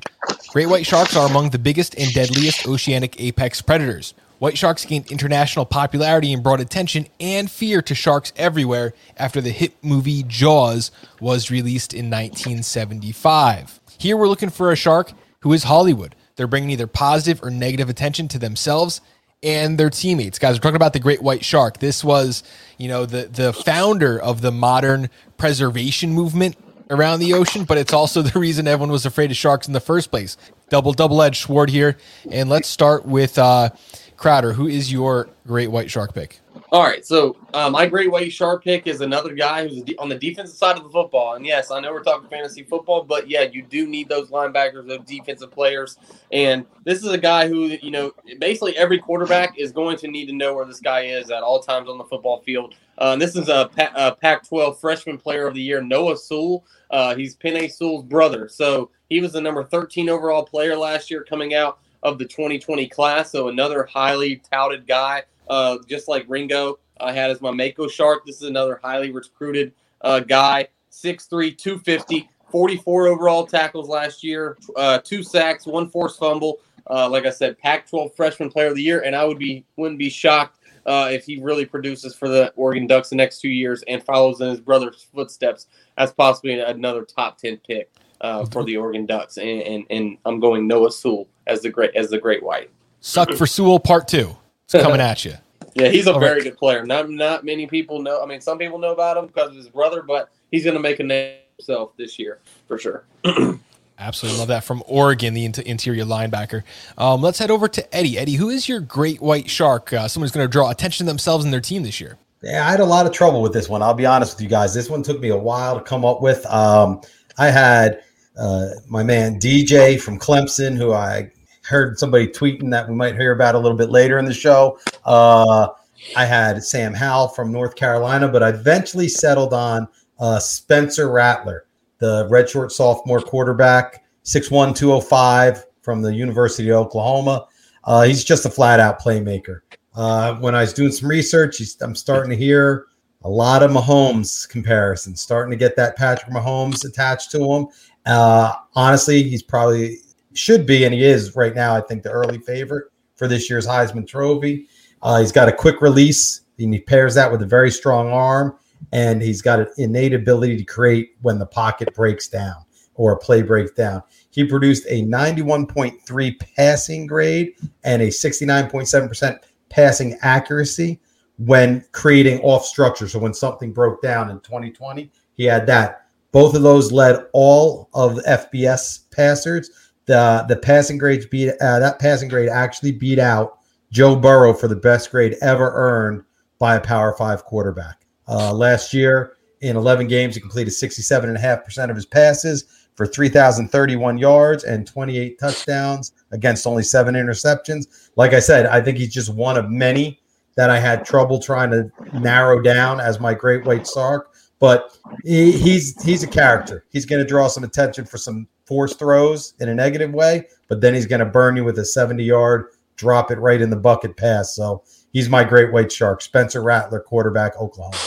Great 0.50 0.68
white 0.68 0.86
sharks 0.86 1.16
are 1.16 1.28
among 1.28 1.50
the 1.50 1.60
biggest 1.60 1.98
and 1.98 2.14
deadliest 2.14 2.68
oceanic 2.68 3.20
apex 3.20 3.62
predators. 3.62 4.14
White 4.40 4.58
sharks 4.58 4.86
gained 4.86 5.12
international 5.12 5.66
popularity 5.66 6.34
and 6.34 6.44
brought 6.44 6.60
attention 6.60 7.08
and 7.20 7.50
fear 7.50 7.82
to 7.84 7.96
sharks 7.96 8.34
everywhere 8.36 8.94
after 9.18 9.40
the 9.40 9.52
hit 9.52 9.82
movie 9.84 10.24
Jaws 10.24 10.92
was 11.20 11.50
released 11.50 11.94
in 11.94 12.10
1975. 12.10 13.80
Here 13.98 14.18
we're 14.18 14.28
looking 14.28 14.50
for 14.50 14.72
a 14.72 14.76
shark 14.76 15.14
who 15.42 15.54
is 15.54 15.64
Hollywood. 15.64 16.16
They're 16.36 16.48
bringing 16.48 16.72
either 16.72 16.88
positive 16.88 17.44
or 17.44 17.52
negative 17.52 17.90
attention 17.90 18.28
to 18.30 18.40
themselves 18.40 19.00
and 19.44 19.78
their 19.78 19.90
teammates. 19.90 20.40
Guys, 20.40 20.56
we're 20.56 20.62
talking 20.62 20.76
about 20.76 20.94
the 20.94 21.00
great 21.00 21.22
white 21.22 21.44
shark. 21.44 21.80
This 21.80 22.04
was, 22.04 22.44
you 22.78 22.88
know, 22.88 23.06
the 23.06 23.28
the 23.28 23.54
founder 23.54 24.20
of 24.20 24.42
the 24.42 24.52
modern 24.52 25.10
preservation 25.38 26.14
movement 26.14 26.58
around 26.90 27.20
the 27.20 27.34
ocean, 27.34 27.64
but 27.64 27.78
it's 27.78 27.94
also 27.94 28.22
the 28.24 28.40
reason 28.40 28.68
everyone 28.68 28.92
was 28.92 29.06
afraid 29.06 29.32
of 29.32 29.38
sharks 29.38 29.68
in 29.68 29.74
the 29.74 29.80
first 29.80 30.12
place. 30.12 30.38
Double 30.70 30.94
double 30.94 31.22
edged 31.22 31.46
sword 31.46 31.70
here, 31.70 31.98
and 32.30 32.50
let's 32.50 32.68
start 32.68 33.06
with 33.06 33.38
uh, 33.38 33.70
Crowder, 34.18 34.54
who 34.54 34.68
is 34.68 34.92
your 34.92 35.30
great 35.48 35.72
white 35.72 35.90
shark 35.90 36.14
pick? 36.14 36.41
All 36.72 36.84
right, 36.84 37.06
so 37.06 37.36
my 37.54 37.86
great 37.86 38.10
white 38.10 38.32
shark 38.32 38.64
pick 38.64 38.88
is 38.88 39.02
another 39.02 39.34
guy 39.34 39.68
who's 39.68 39.84
on 40.00 40.08
the 40.08 40.18
defensive 40.18 40.56
side 40.56 40.78
of 40.78 40.84
the 40.84 40.90
football. 40.90 41.34
And 41.36 41.46
yes, 41.46 41.70
I 41.70 41.82
know 41.82 41.92
we're 41.92 42.02
talking 42.02 42.30
fantasy 42.30 42.64
football, 42.64 43.04
but 43.04 43.30
yeah, 43.30 43.42
you 43.42 43.62
do 43.62 43.86
need 43.86 44.08
those 44.08 44.30
linebackers, 44.30 44.88
those 44.88 45.04
defensive 45.06 45.52
players. 45.52 45.98
And 46.32 46.66
this 46.86 47.04
is 47.04 47.12
a 47.12 47.18
guy 47.18 47.50
who, 47.50 47.78
you 47.82 47.92
know, 47.92 48.14
basically 48.40 48.78
every 48.78 49.00
quarterback 49.00 49.60
is 49.60 49.74
going 49.74 49.98
to 49.98 50.08
need 50.08 50.28
to 50.28 50.34
know 50.34 50.54
where 50.54 50.64
this 50.66 50.80
guy 50.80 51.02
is 51.02 51.30
at 51.30 51.44
all 51.44 51.60
times 51.60 51.90
on 51.90 51.98
the 51.98 52.06
football 52.06 52.40
field. 52.40 52.74
Uh, 52.98 53.18
this 53.18 53.36
is 53.36 53.50
a, 53.50 53.70
a 53.96 54.16
Pac 54.16 54.48
12 54.48 54.80
freshman 54.80 55.18
player 55.18 55.48
of 55.48 55.56
the 55.56 55.62
year, 55.62 55.82
Noah 55.82 56.16
Sewell. 56.16 56.64
Uh, 56.90 57.16
he's 57.16 57.36
Penei 57.36 57.70
Sewell's 57.70 58.06
brother. 58.06 58.48
So 58.48 58.92
he 59.10 59.20
was 59.20 59.34
the 59.34 59.42
number 59.42 59.66
13 59.66 60.08
overall 60.08 60.46
player 60.46 60.78
last 60.78 61.12
year 61.12 61.26
coming 61.26 61.54
out 61.54 61.80
of 62.04 62.18
the 62.18 62.26
2020 62.26 62.88
class. 62.88 63.32
So 63.32 63.48
another 63.50 63.84
highly 63.84 64.42
touted 64.52 64.88
guy, 64.88 65.24
uh, 65.50 65.78
just 65.88 66.08
like 66.08 66.26
Ringo 66.28 66.80
I 67.00 67.12
had 67.12 67.32
as 67.32 67.42
my 67.42 67.52
Mako 67.52 67.88
Shark. 67.88 68.26
This 68.26 68.38
is 68.38 68.48
another 68.48 68.80
highly 68.84 69.12
recruited 69.12 69.74
uh, 70.02 70.20
guy, 70.20 70.68
6'3", 70.92 71.58
250, 71.58 72.30
44 72.50 73.08
overall 73.08 73.46
tackles 73.46 73.90
last 73.90 74.24
year, 74.24 74.58
uh, 74.76 75.00
two 75.00 75.24
sacks, 75.24 75.66
one 75.66 75.90
forced 75.90 76.20
fumble. 76.20 76.60
Uh, 76.90 77.08
like 77.08 77.26
I 77.26 77.30
said, 77.30 77.58
Pac-12 77.60 78.16
Freshman 78.16 78.50
Player 78.50 78.68
of 78.68 78.76
the 78.76 78.82
Year, 78.82 79.02
and 79.02 79.16
I 79.16 79.24
would 79.24 79.38
be 79.38 79.66
wouldn't 79.78 80.00
be 80.00 80.10
shocked 80.10 80.60
uh, 80.86 81.10
if 81.12 81.26
he 81.26 81.40
really 81.40 81.66
produces 81.66 82.16
for 82.16 82.28
the 82.28 82.52
Oregon 82.56 82.88
Ducks 82.88 83.10
the 83.10 83.16
next 83.16 83.40
two 83.40 83.50
years 83.50 83.84
and 83.88 84.04
follows 84.04 84.42
in 84.42 84.50
his 84.50 84.60
brother's 84.60 85.08
footsteps 85.14 85.68
as 85.98 86.12
possibly 86.12 86.60
another 86.60 87.04
top 87.04 87.38
ten 87.38 87.58
pick 87.58 87.92
uh, 88.22 88.46
for 88.46 88.64
the 88.64 88.78
Oregon 88.78 89.06
Ducks. 89.06 89.38
And, 89.38 89.62
and, 89.62 89.86
and 89.90 90.18
I'm 90.26 90.40
going 90.40 90.68
Noah 90.68 90.92
Sewell 90.92 91.28
as 91.52 91.62
the 91.62 91.70
great 91.70 91.96
as 91.96 92.10
the 92.10 92.18
Great 92.20 92.42
White. 92.44 92.70
Suck 93.02 93.32
for 93.34 93.46
Sewell 93.46 93.80
Part 93.80 94.08
Two. 94.08 94.36
It's 94.66 94.82
coming 94.84 95.02
at 95.02 95.26
you. 95.26 95.34
Yeah, 95.74 95.88
he's 95.88 96.06
a 96.06 96.14
All 96.14 96.20
very 96.20 96.34
right. 96.34 96.44
good 96.44 96.58
player. 96.58 96.86
Not 96.86 97.10
not 97.10 97.46
many 97.46 97.66
people 97.66 98.02
know. 98.02 98.22
I 98.22 98.26
mean, 98.26 98.42
some 98.42 98.58
people 98.58 98.78
know 98.78 98.92
about 98.92 99.16
him 99.16 99.28
because 99.28 99.52
of 99.52 99.56
his 99.56 99.70
brother, 99.70 100.02
but 100.02 100.30
he's 100.52 100.66
going 100.66 100.74
to 100.74 100.82
make 100.82 101.00
a 101.00 101.04
name 101.04 101.38
himself 101.58 101.96
this 101.96 102.20
year 102.20 102.40
for 102.68 102.78
sure. 102.78 103.06
Absolutely 103.98 104.40
love 104.40 104.50
that 104.50 104.66
from 104.66 104.84
Oregon, 104.86 105.34
the 105.34 105.46
interior 105.46 106.04
linebacker. 106.04 106.64
Um, 106.98 107.22
let's 107.22 107.40
head 107.40 107.52
over 107.52 107.70
to 107.70 107.96
Eddie. 107.96 108.18
Eddie, 108.18 108.34
who 108.34 108.50
is 108.50 108.68
your 108.68 108.82
great 108.82 109.22
white 109.22 109.50
shark? 109.50 109.94
Uh, 109.94 110.10
someone's 110.10 110.34
going 110.34 110.46
to 110.46 110.52
draw 110.52 110.72
attention 110.72 111.06
to 111.06 111.10
themselves 111.10 111.46
and 111.46 111.54
their 111.54 111.62
team 111.62 111.84
this 111.84 112.02
year. 112.02 112.18
Yeah, 112.44 112.68
I 112.68 112.72
had 112.72 112.80
a 112.82 112.86
lot 112.86 113.06
of 113.06 113.14
trouble 113.14 113.42
with 113.42 113.54
this 113.54 113.70
one. 113.70 113.82
I'll 113.82 113.94
be 113.94 114.06
honest 114.06 114.36
with 114.36 114.42
you 114.42 114.50
guys. 114.50 114.74
This 114.74 114.90
one 114.90 115.04
took 115.04 115.22
me 115.22 115.30
a 115.30 115.38
while 115.38 115.78
to 115.78 115.84
come 115.86 116.04
up 116.04 116.22
with. 116.22 116.46
Um, 116.48 117.00
I 117.38 117.52
had 117.52 118.04
uh, 118.38 118.70
my 118.90 119.04
man 119.04 119.40
DJ 119.40 120.02
from 120.02 120.20
Clemson, 120.20 120.76
who 120.76 120.92
I 120.94 121.32
heard 121.72 121.98
somebody 121.98 122.28
tweeting 122.28 122.70
that 122.72 122.88
we 122.88 122.94
might 122.94 123.16
hear 123.16 123.32
about 123.32 123.56
a 123.56 123.60
little 123.60 123.78
bit 123.78 123.90
later 123.90 124.20
in 124.20 124.26
the 124.26 124.34
show. 124.34 124.78
Uh, 125.06 125.70
I 126.16 126.26
had 126.26 126.64
Sam 126.64 126.94
Howell 126.94 127.30
from 127.30 127.52
North 127.52 127.76
Carolina, 127.76 128.28
but 128.28 128.44
I 128.44 128.50
eventually 128.50 129.08
settled 129.08 129.54
on 129.54 129.88
uh, 130.20 130.40
Spencer 130.40 131.10
Rattler, 131.10 131.66
the 132.00 132.28
redshirt 132.30 132.72
sophomore 132.72 133.22
quarterback, 133.22 134.04
6'1, 134.26 134.76
205 134.76 135.66
from 135.82 136.02
the 136.02 136.14
University 136.14 136.70
of 136.70 136.78
Oklahoma. 136.78 137.48
Uh, 137.84 138.04
he's 138.04 138.24
just 138.24 138.46
a 138.46 138.50
flat 138.50 138.80
out 138.80 139.02
playmaker. 139.02 139.62
Uh, 139.96 140.36
when 140.36 140.56
I 140.56 140.62
was 140.62 140.74
doing 140.74 140.92
some 140.92 141.10
research, 141.10 141.62
I'm 141.82 141.96
starting 141.96 142.30
to 142.30 142.36
hear 142.36 142.86
a 143.24 143.30
lot 143.30 143.64
of 143.64 143.72
Mahomes 143.72 144.48
comparisons, 144.50 145.22
starting 145.22 145.52
to 145.52 145.58
get 145.58 145.76
that 145.76 145.96
Patrick 145.96 146.32
Mahomes 146.32 146.86
attached 146.86 147.32
to 147.32 147.44
him. 147.44 147.68
Uh, 148.06 148.54
honestly, 148.76 149.24
he's 149.24 149.44
probably 149.44 149.98
should 150.34 150.66
be, 150.66 150.86
and 150.86 150.94
he 150.94 151.04
is 151.04 151.36
right 151.36 151.56
now. 151.56 151.76
I 151.76 151.82
think 151.82 152.04
the 152.04 152.12
early 152.12 152.40
favorite 152.40 152.86
for 153.16 153.28
this 153.28 153.50
year's 153.50 153.68
Heisman 153.68 154.08
Trophy. 154.08 154.68
Uh, 155.02 155.20
he's 155.20 155.32
got 155.32 155.50
a 155.50 155.52
quick 155.52 155.82
release, 155.82 156.42
and 156.60 156.74
he 156.74 156.80
pairs 156.80 157.16
that 157.16 157.32
with 157.32 157.42
a 157.42 157.46
very 157.46 157.72
strong 157.72 158.12
arm, 158.12 158.58
and 158.92 159.22
he's 159.22 159.42
got 159.42 159.60
an 159.60 159.68
innate 159.78 160.14
ability 160.14 160.58
to 160.58 160.64
create 160.64 161.12
when 161.22 161.40
the 161.40 161.46
pocket 161.46 161.94
breaks 161.94 162.28
down 162.28 162.56
or 162.96 163.14
a 163.14 163.18
play 163.18 163.42
breaks 163.42 163.72
down. 163.72 164.04
He 164.32 164.46
produced 164.46 164.86
a 164.88 165.04
91.3 165.04 166.56
passing 166.56 167.08
grade 167.08 167.54
and 167.84 168.02
a 168.02 168.08
69.7% 168.08 169.40
passing 169.70 170.18
accuracy 170.22 171.00
when 171.38 171.84
creating 171.92 172.40
off 172.42 172.66
structure. 172.66 173.08
So 173.08 173.20
when 173.20 173.34
something 173.34 173.72
broke 173.72 174.02
down 174.02 174.30
in 174.30 174.40
2020, 174.42 175.12
he 175.34 175.46
had 175.46 175.66
that. 175.68 176.06
Both 176.32 176.56
of 176.56 176.62
those 176.62 176.92
led 176.92 177.26
all 177.34 177.90
of 177.94 178.20
FBS 178.28 179.10
passers. 179.12 179.81
The 180.12 180.44
the 180.50 180.58
passing 180.58 180.98
grades 180.98 181.26
beat 181.26 181.54
uh, 181.62 181.80
that 181.80 182.00
passing 182.00 182.28
grade 182.28 182.50
actually 182.50 182.92
beat 182.92 183.18
out 183.18 183.60
Joe 183.94 184.14
Burrow 184.14 184.54
for 184.54 184.68
the 184.68 184.76
best 184.76 185.10
grade 185.10 185.38
ever 185.42 185.72
earned 185.74 186.26
by 186.60 186.76
a 186.76 186.82
Power 186.82 187.16
Five 187.18 187.46
quarterback. 187.46 188.06
Uh, 188.28 188.54
last 188.54 188.94
year, 188.94 189.38
in 189.62 189.78
11 189.78 190.10
games, 190.10 190.36
he 190.36 190.42
completed 190.42 190.74
67.5% 190.74 191.90
of 191.90 191.96
his 191.96 192.06
passes 192.06 192.90
for 192.96 193.08
3,031 193.08 194.18
yards 194.18 194.66
and 194.66 194.86
28 194.86 195.40
touchdowns 195.40 196.12
against 196.34 196.68
only 196.68 196.84
seven 196.84 197.16
interceptions. 197.16 198.10
Like 198.18 198.34
I 198.34 198.40
said, 198.40 198.66
I 198.66 198.82
think 198.82 198.98
he's 198.98 199.14
just 199.14 199.34
one 199.34 199.56
of 199.56 199.70
many 199.70 200.20
that 200.58 200.70
I 200.70 200.78
had 200.78 201.06
trouble 201.06 201.40
trying 201.40 201.72
to 201.72 201.90
narrow 202.20 202.62
down 202.62 203.00
as 203.00 203.22
my 203.22 203.34
great 203.34 203.64
white 203.64 203.88
shark. 203.88 204.34
But 204.60 204.98
he, 205.24 205.54
he's 205.54 206.04
he's 206.04 206.22
a 206.22 206.28
character. 206.28 206.84
He's 206.90 207.06
going 207.06 207.24
to 207.24 207.28
draw 207.28 207.48
some 207.48 207.64
attention 207.64 208.04
for 208.04 208.18
some 208.18 208.50
force 208.72 208.96
throws 208.96 209.54
in 209.60 209.68
a 209.68 209.76
negative 209.76 210.14
way, 210.14 210.48
but 210.70 210.80
then 210.80 210.94
he's 210.94 211.06
going 211.06 211.20
to 211.20 211.26
burn 211.26 211.58
you 211.58 211.66
with 211.66 211.78
a 211.78 211.84
70 211.84 212.24
yard 212.24 212.68
drop 212.96 213.30
it 213.30 213.38
right 213.38 213.62
in 213.62 213.70
the 213.70 213.76
bucket 213.76 214.16
pass. 214.16 214.56
So 214.56 214.82
he's 215.12 215.28
my 215.28 215.44
great 215.44 215.74
white 215.74 215.92
shark, 215.92 216.22
Spencer 216.22 216.64
Rattler, 216.64 217.02
quarterback, 217.02 217.58
Oklahoma. 217.60 217.98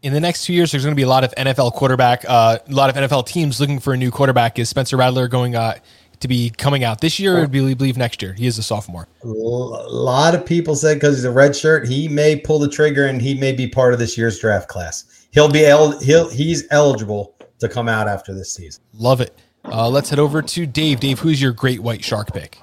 In 0.00 0.14
the 0.14 0.20
next 0.20 0.46
two 0.46 0.54
years, 0.54 0.72
there's 0.72 0.84
going 0.84 0.94
to 0.94 0.96
be 0.96 1.02
a 1.02 1.08
lot 1.08 1.22
of 1.22 1.34
NFL 1.34 1.74
quarterback, 1.74 2.24
uh, 2.26 2.58
a 2.66 2.72
lot 2.72 2.88
of 2.88 2.96
NFL 2.96 3.26
teams 3.26 3.60
looking 3.60 3.78
for 3.78 3.92
a 3.92 3.96
new 3.98 4.10
quarterback. 4.10 4.58
Is 4.58 4.70
Spencer 4.70 4.96
Rattler 4.96 5.28
going 5.28 5.54
uh, 5.54 5.74
to 6.20 6.28
be 6.28 6.48
coming 6.48 6.82
out 6.82 7.02
this 7.02 7.18
year 7.18 7.36
or 7.36 7.46
do 7.46 7.74
believe 7.74 7.98
next 7.98 8.22
year? 8.22 8.32
He 8.32 8.46
is 8.46 8.56
a 8.56 8.62
sophomore. 8.62 9.06
A 9.22 9.26
lot 9.26 10.34
of 10.34 10.46
people 10.46 10.76
said 10.76 10.94
because 10.94 11.16
he's 11.16 11.24
a 11.24 11.30
red 11.30 11.54
shirt, 11.54 11.86
he 11.86 12.08
may 12.08 12.40
pull 12.40 12.58
the 12.58 12.70
trigger 12.70 13.04
and 13.04 13.20
he 13.20 13.34
may 13.34 13.52
be 13.52 13.68
part 13.68 13.92
of 13.92 13.98
this 13.98 14.16
year's 14.16 14.38
draft 14.38 14.68
class. 14.68 15.26
He'll 15.32 15.50
be 15.50 15.66
el- 15.66 15.98
he'll 16.00 16.30
he's 16.30 16.64
eligible 16.70 17.34
to 17.58 17.68
come 17.68 17.86
out 17.86 18.08
after 18.08 18.32
this 18.32 18.54
season. 18.54 18.82
Love 18.94 19.20
it. 19.20 19.38
Uh, 19.72 19.88
let's 19.88 20.10
head 20.10 20.18
over 20.18 20.42
to 20.42 20.66
Dave. 20.66 21.00
Dave, 21.00 21.18
who's 21.18 21.40
your 21.40 21.52
great 21.52 21.80
white 21.80 22.04
shark 22.04 22.32
pick? 22.32 22.58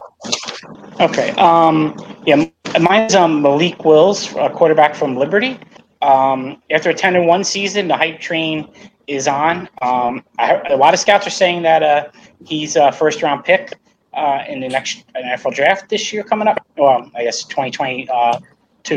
Okay. 1.00 1.31
Um, 1.31 1.95
yeah, 2.25 2.45
mine's 2.79 3.15
um, 3.15 3.41
Malik 3.41 3.83
Willis, 3.83 4.33
a 4.36 4.50
quarterback 4.50 4.95
from 4.95 5.15
Liberty. 5.17 5.60
Um, 6.01 6.62
after 6.69 6.89
attending 6.89 7.27
one 7.27 7.43
season, 7.43 7.88
the 7.88 7.98
hype 7.98 8.19
train 8.19 8.69
is 9.07 9.27
on. 9.27 9.69
Um, 9.81 10.24
I, 10.39 10.62
a 10.69 10.77
lot 10.77 10.93
of 10.93 11.00
scouts 11.00 11.27
are 11.27 11.31
saying 11.31 11.63
that 11.63 11.83
uh, 11.83 12.10
he's 12.45 12.75
a 12.75 12.91
first 12.91 13.22
round 13.22 13.43
pick 13.43 13.74
uh, 14.13 14.43
in 14.48 14.60
the 14.60 14.69
next 14.69 15.05
NFL 15.13 15.55
draft 15.55 15.89
this 15.89 16.13
year 16.13 16.24
coming 16.24 16.48
up. 16.48 16.65
Well, 16.77 17.10
I 17.15 17.24
guess 17.24 17.43
2022, 17.43 18.12
uh, 18.12 18.39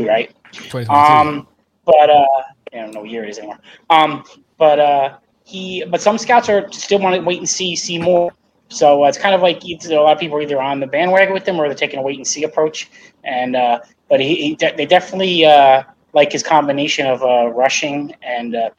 right? 0.07 0.35
2022. 0.53 0.91
Um, 0.91 1.49
but 1.85 2.11
uh, 2.11 2.27
I 2.73 2.77
don't 2.77 2.93
know 2.93 3.01
what 3.01 3.11
year 3.11 3.25
it 3.25 3.31
is 3.31 3.39
anymore. 3.39 3.59
Um, 3.91 4.25
but 4.59 4.79
uh, 4.79 5.17
he, 5.47 5.85
but 5.85 6.03
some 6.03 6.19
scouts 6.19 6.49
are 6.49 6.71
still 6.73 6.99
want 6.99 7.15
to 7.15 7.23
wait 7.23 7.39
and 7.39 7.49
see, 7.49 7.77
see 7.77 7.99
more. 7.99 8.33
So 8.69 9.05
uh, 9.05 9.09
it's 9.09 9.17
kind 9.17 9.33
of 9.33 9.43
like 9.43 9.65
a 9.65 9.95
lot 9.95 10.13
of 10.13 10.19
people 10.19 10.37
are 10.37 10.43
either 10.43 10.61
on 10.61 10.81
the 10.81 10.89
bandwagon 10.89 11.33
with 11.33 11.47
him 11.47 11.61
or 11.61 11.69
they're 11.69 11.77
taking 11.77 12.01
a 12.01 12.03
wait 12.03 12.17
and 12.17 12.27
see 12.27 12.43
approach. 12.43 12.91
And 13.23 13.55
uh, 13.55 13.79
but 14.09 14.19
he, 14.19 14.35
he 14.35 14.55
de- 14.57 14.75
they 14.77 14.87
definitely 14.87 15.45
uh, 15.45 15.85
like 16.15 16.33
his 16.33 16.43
combination 16.43 17.07
of 17.07 17.23
uh, 17.23 17.49
rushing 17.49 18.15
and. 18.23 18.57
Uh, 18.57 18.71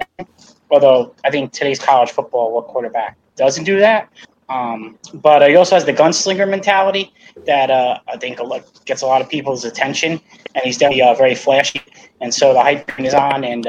although 0.69 1.15
I 1.23 1.29
think 1.29 1.53
today's 1.53 1.79
college 1.79 2.11
football, 2.11 2.53
what 2.53 2.67
quarterback 2.67 3.17
doesn't 3.37 3.63
do 3.63 3.79
that? 3.79 4.09
Um, 4.49 4.97
but 5.13 5.47
he 5.49 5.55
also 5.55 5.75
has 5.75 5.85
the 5.85 5.93
gunslinger 5.93 6.49
mentality 6.49 7.13
that 7.45 7.69
uh, 7.69 7.99
I 8.07 8.17
think 8.17 8.39
gets 8.85 9.01
a 9.01 9.05
lot 9.05 9.21
of 9.21 9.29
people's 9.29 9.63
attention, 9.63 10.19
and 10.55 10.63
he's 10.63 10.77
definitely 10.77 11.15
very 11.17 11.35
flashy. 11.35 11.81
And 12.21 12.33
so 12.33 12.53
the 12.53 12.61
hype 12.61 12.99
is 12.99 13.13
on, 13.13 13.43
and 13.43 13.65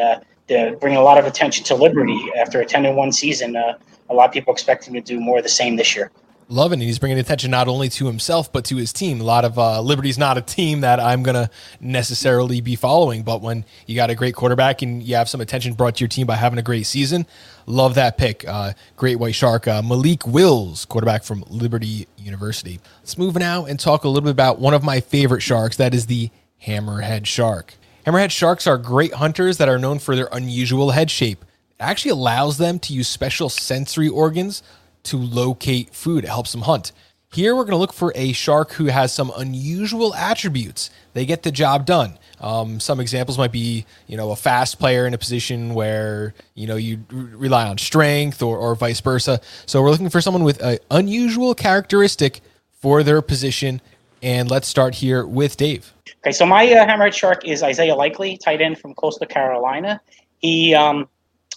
bringing 0.48 0.98
a 0.98 1.02
lot 1.02 1.18
of 1.18 1.26
attention 1.26 1.64
to 1.64 1.74
Liberty 1.74 2.30
after 2.38 2.60
attending 2.60 2.96
one 2.96 3.12
season. 3.12 3.56
Uh, 3.56 3.78
a 4.10 4.14
lot 4.14 4.26
of 4.26 4.32
people 4.32 4.52
expect 4.52 4.86
him 4.86 4.94
to 4.94 5.00
do 5.00 5.20
more 5.20 5.38
of 5.38 5.42
the 5.42 5.50
same 5.50 5.76
this 5.76 5.94
year 5.94 6.10
loving 6.48 6.80
it. 6.80 6.86
He's 6.86 6.98
bringing 6.98 7.18
attention 7.18 7.50
not 7.50 7.68
only 7.68 7.88
to 7.90 8.06
himself 8.06 8.52
but 8.52 8.64
to 8.66 8.76
his 8.76 8.92
team. 8.92 9.20
A 9.20 9.24
lot 9.24 9.44
of 9.44 9.58
uh, 9.58 9.80
Liberty's 9.80 10.18
not 10.18 10.38
a 10.38 10.40
team 10.40 10.80
that 10.80 11.00
I'm 11.00 11.22
gonna 11.22 11.50
necessarily 11.80 12.60
be 12.60 12.76
following, 12.76 13.22
but 13.22 13.42
when 13.42 13.64
you 13.86 13.94
got 13.94 14.10
a 14.10 14.14
great 14.14 14.34
quarterback 14.34 14.82
and 14.82 15.02
you 15.02 15.14
have 15.16 15.28
some 15.28 15.40
attention 15.40 15.74
brought 15.74 15.96
to 15.96 16.00
your 16.00 16.08
team 16.08 16.26
by 16.26 16.36
having 16.36 16.58
a 16.58 16.62
great 16.62 16.84
season, 16.86 17.26
love 17.66 17.94
that 17.94 18.16
pick. 18.16 18.46
Uh, 18.48 18.72
great 18.96 19.18
white 19.18 19.34
shark, 19.34 19.68
uh, 19.68 19.82
Malik 19.82 20.26
Willis, 20.26 20.84
quarterback 20.84 21.22
from 21.22 21.44
Liberty 21.48 22.06
University. 22.16 22.80
Let's 23.00 23.18
move 23.18 23.36
now 23.36 23.66
and 23.66 23.78
talk 23.78 24.04
a 24.04 24.08
little 24.08 24.22
bit 24.22 24.30
about 24.30 24.58
one 24.58 24.74
of 24.74 24.82
my 24.82 25.00
favorite 25.00 25.42
sharks. 25.42 25.76
That 25.76 25.94
is 25.94 26.06
the 26.06 26.30
hammerhead 26.66 27.26
shark. 27.26 27.74
Hammerhead 28.08 28.30
sharks 28.30 28.66
are 28.66 28.78
great 28.78 29.12
hunters 29.12 29.58
that 29.58 29.68
are 29.68 29.78
known 29.78 29.98
for 29.98 30.16
their 30.16 30.30
unusual 30.32 30.92
head 30.92 31.10
shape. 31.10 31.44
It 31.72 31.76
actually 31.78 32.12
allows 32.12 32.56
them 32.56 32.78
to 32.78 32.94
use 32.94 33.06
special 33.06 33.50
sensory 33.50 34.08
organs 34.08 34.62
to 35.02 35.18
locate 35.18 35.94
food. 35.94 36.24
It 36.24 36.28
helps 36.28 36.52
them 36.52 36.62
hunt. 36.62 36.92
Here, 37.30 37.54
we're 37.54 37.64
going 37.64 37.72
to 37.72 37.76
look 37.76 37.92
for 37.92 38.10
a 38.14 38.32
shark 38.32 38.72
who 38.72 38.86
has 38.86 39.12
some 39.12 39.30
unusual 39.36 40.14
attributes. 40.14 40.88
They 41.12 41.26
get 41.26 41.42
the 41.42 41.52
job 41.52 41.84
done. 41.84 42.18
Um, 42.40 42.80
some 42.80 42.98
examples 42.98 43.36
might 43.36 43.52
be, 43.52 43.84
you 44.06 44.16
know, 44.16 44.30
a 44.30 44.36
fast 44.36 44.78
player 44.78 45.06
in 45.06 45.12
a 45.12 45.18
position 45.18 45.74
where 45.74 46.32
you 46.54 46.66
know 46.66 46.76
you 46.76 47.04
rely 47.10 47.68
on 47.68 47.76
strength, 47.76 48.42
or, 48.42 48.56
or 48.56 48.74
vice 48.74 49.02
versa. 49.02 49.38
So 49.66 49.82
we're 49.82 49.90
looking 49.90 50.08
for 50.08 50.22
someone 50.22 50.44
with 50.44 50.62
an 50.62 50.78
unusual 50.90 51.54
characteristic 51.54 52.40
for 52.72 53.02
their 53.02 53.20
position. 53.20 53.82
And 54.22 54.50
let's 54.50 54.68
start 54.68 54.94
here 54.94 55.26
with 55.26 55.56
Dave. 55.56 55.92
Okay, 56.24 56.32
so 56.32 56.44
my 56.44 56.70
uh, 56.72 56.86
hammerhead 56.86 57.12
shark 57.12 57.46
is 57.46 57.62
Isaiah 57.62 57.94
Likely, 57.94 58.36
tight 58.36 58.60
end 58.60 58.78
from 58.78 58.94
Coastal 58.94 59.26
Carolina. 59.26 60.00
He 60.38 60.74
um, 60.74 61.08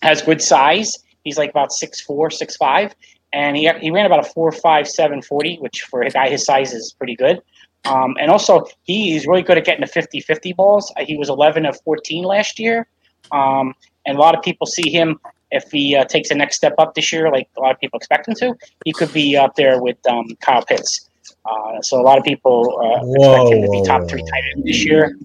has 0.04 0.22
good 0.22 0.42
size. 0.42 1.00
He's 1.24 1.38
like 1.38 1.50
about 1.50 1.72
six 1.72 2.02
four, 2.02 2.30
six 2.30 2.58
five, 2.58 2.96
and 3.34 3.58
he, 3.58 3.70
he 3.80 3.92
ran 3.92 4.06
about 4.06 4.20
a 4.20 4.30
four 4.30 4.52
five 4.52 4.88
seven 4.88 5.22
forty, 5.22 5.58
which 5.58 5.82
for 5.90 6.02
a 6.02 6.10
guy 6.10 6.30
his 6.30 6.46
size 6.46 6.74
is 6.74 6.94
pretty 6.94 7.16
good. 7.16 7.42
Um, 7.86 8.16
and 8.20 8.30
also, 8.30 8.66
he 8.84 9.16
is 9.16 9.26
really 9.26 9.42
good 9.42 9.58
at 9.58 9.66
getting 9.66 9.82
the 9.82 9.88
50 9.88 10.20
50 10.22 10.54
balls. 10.54 10.94
Uh, 10.98 11.04
he 11.06 11.18
was 11.18 11.30
11 11.30 11.66
of 11.66 11.80
14 11.82 12.24
last 12.24 12.60
year. 12.60 12.88
Um, 13.32 13.74
and 14.06 14.18
a 14.18 14.20
lot 14.20 14.36
of 14.36 14.44
people 14.44 14.68
see 14.68 14.92
him, 14.92 15.20
if 15.52 15.72
he 15.72 15.96
uh, 15.96 16.06
takes 16.06 16.30
the 16.30 16.36
next 16.36 16.58
step 16.58 16.74
up 16.78 16.94
this 16.94 17.12
year, 17.12 17.32
like 17.32 17.50
a 17.58 17.62
lot 17.62 17.72
of 17.72 17.80
people 17.80 17.98
expect 17.98 18.28
him 18.28 18.36
to, 18.36 18.56
he 18.86 18.94
could 18.94 19.12
be 19.14 19.36
up 19.36 19.56
there 19.56 19.82
with 19.82 19.98
um, 20.08 20.28
Kyle 20.42 20.64
Pitts. 20.64 21.10
Uh, 21.46 21.82
so 21.82 22.00
a 22.00 22.04
lot 22.04 22.18
of 22.18 22.24
people 22.24 22.80
uh, 22.80 23.00
whoa, 23.04 23.34
expect 23.34 23.54
him 23.54 23.62
to 23.64 23.72
be 23.72 23.84
top 23.84 24.10
three 24.10 24.24
tight 24.24 24.44
end 24.56 24.64
this 24.64 24.86
year. 24.86 25.18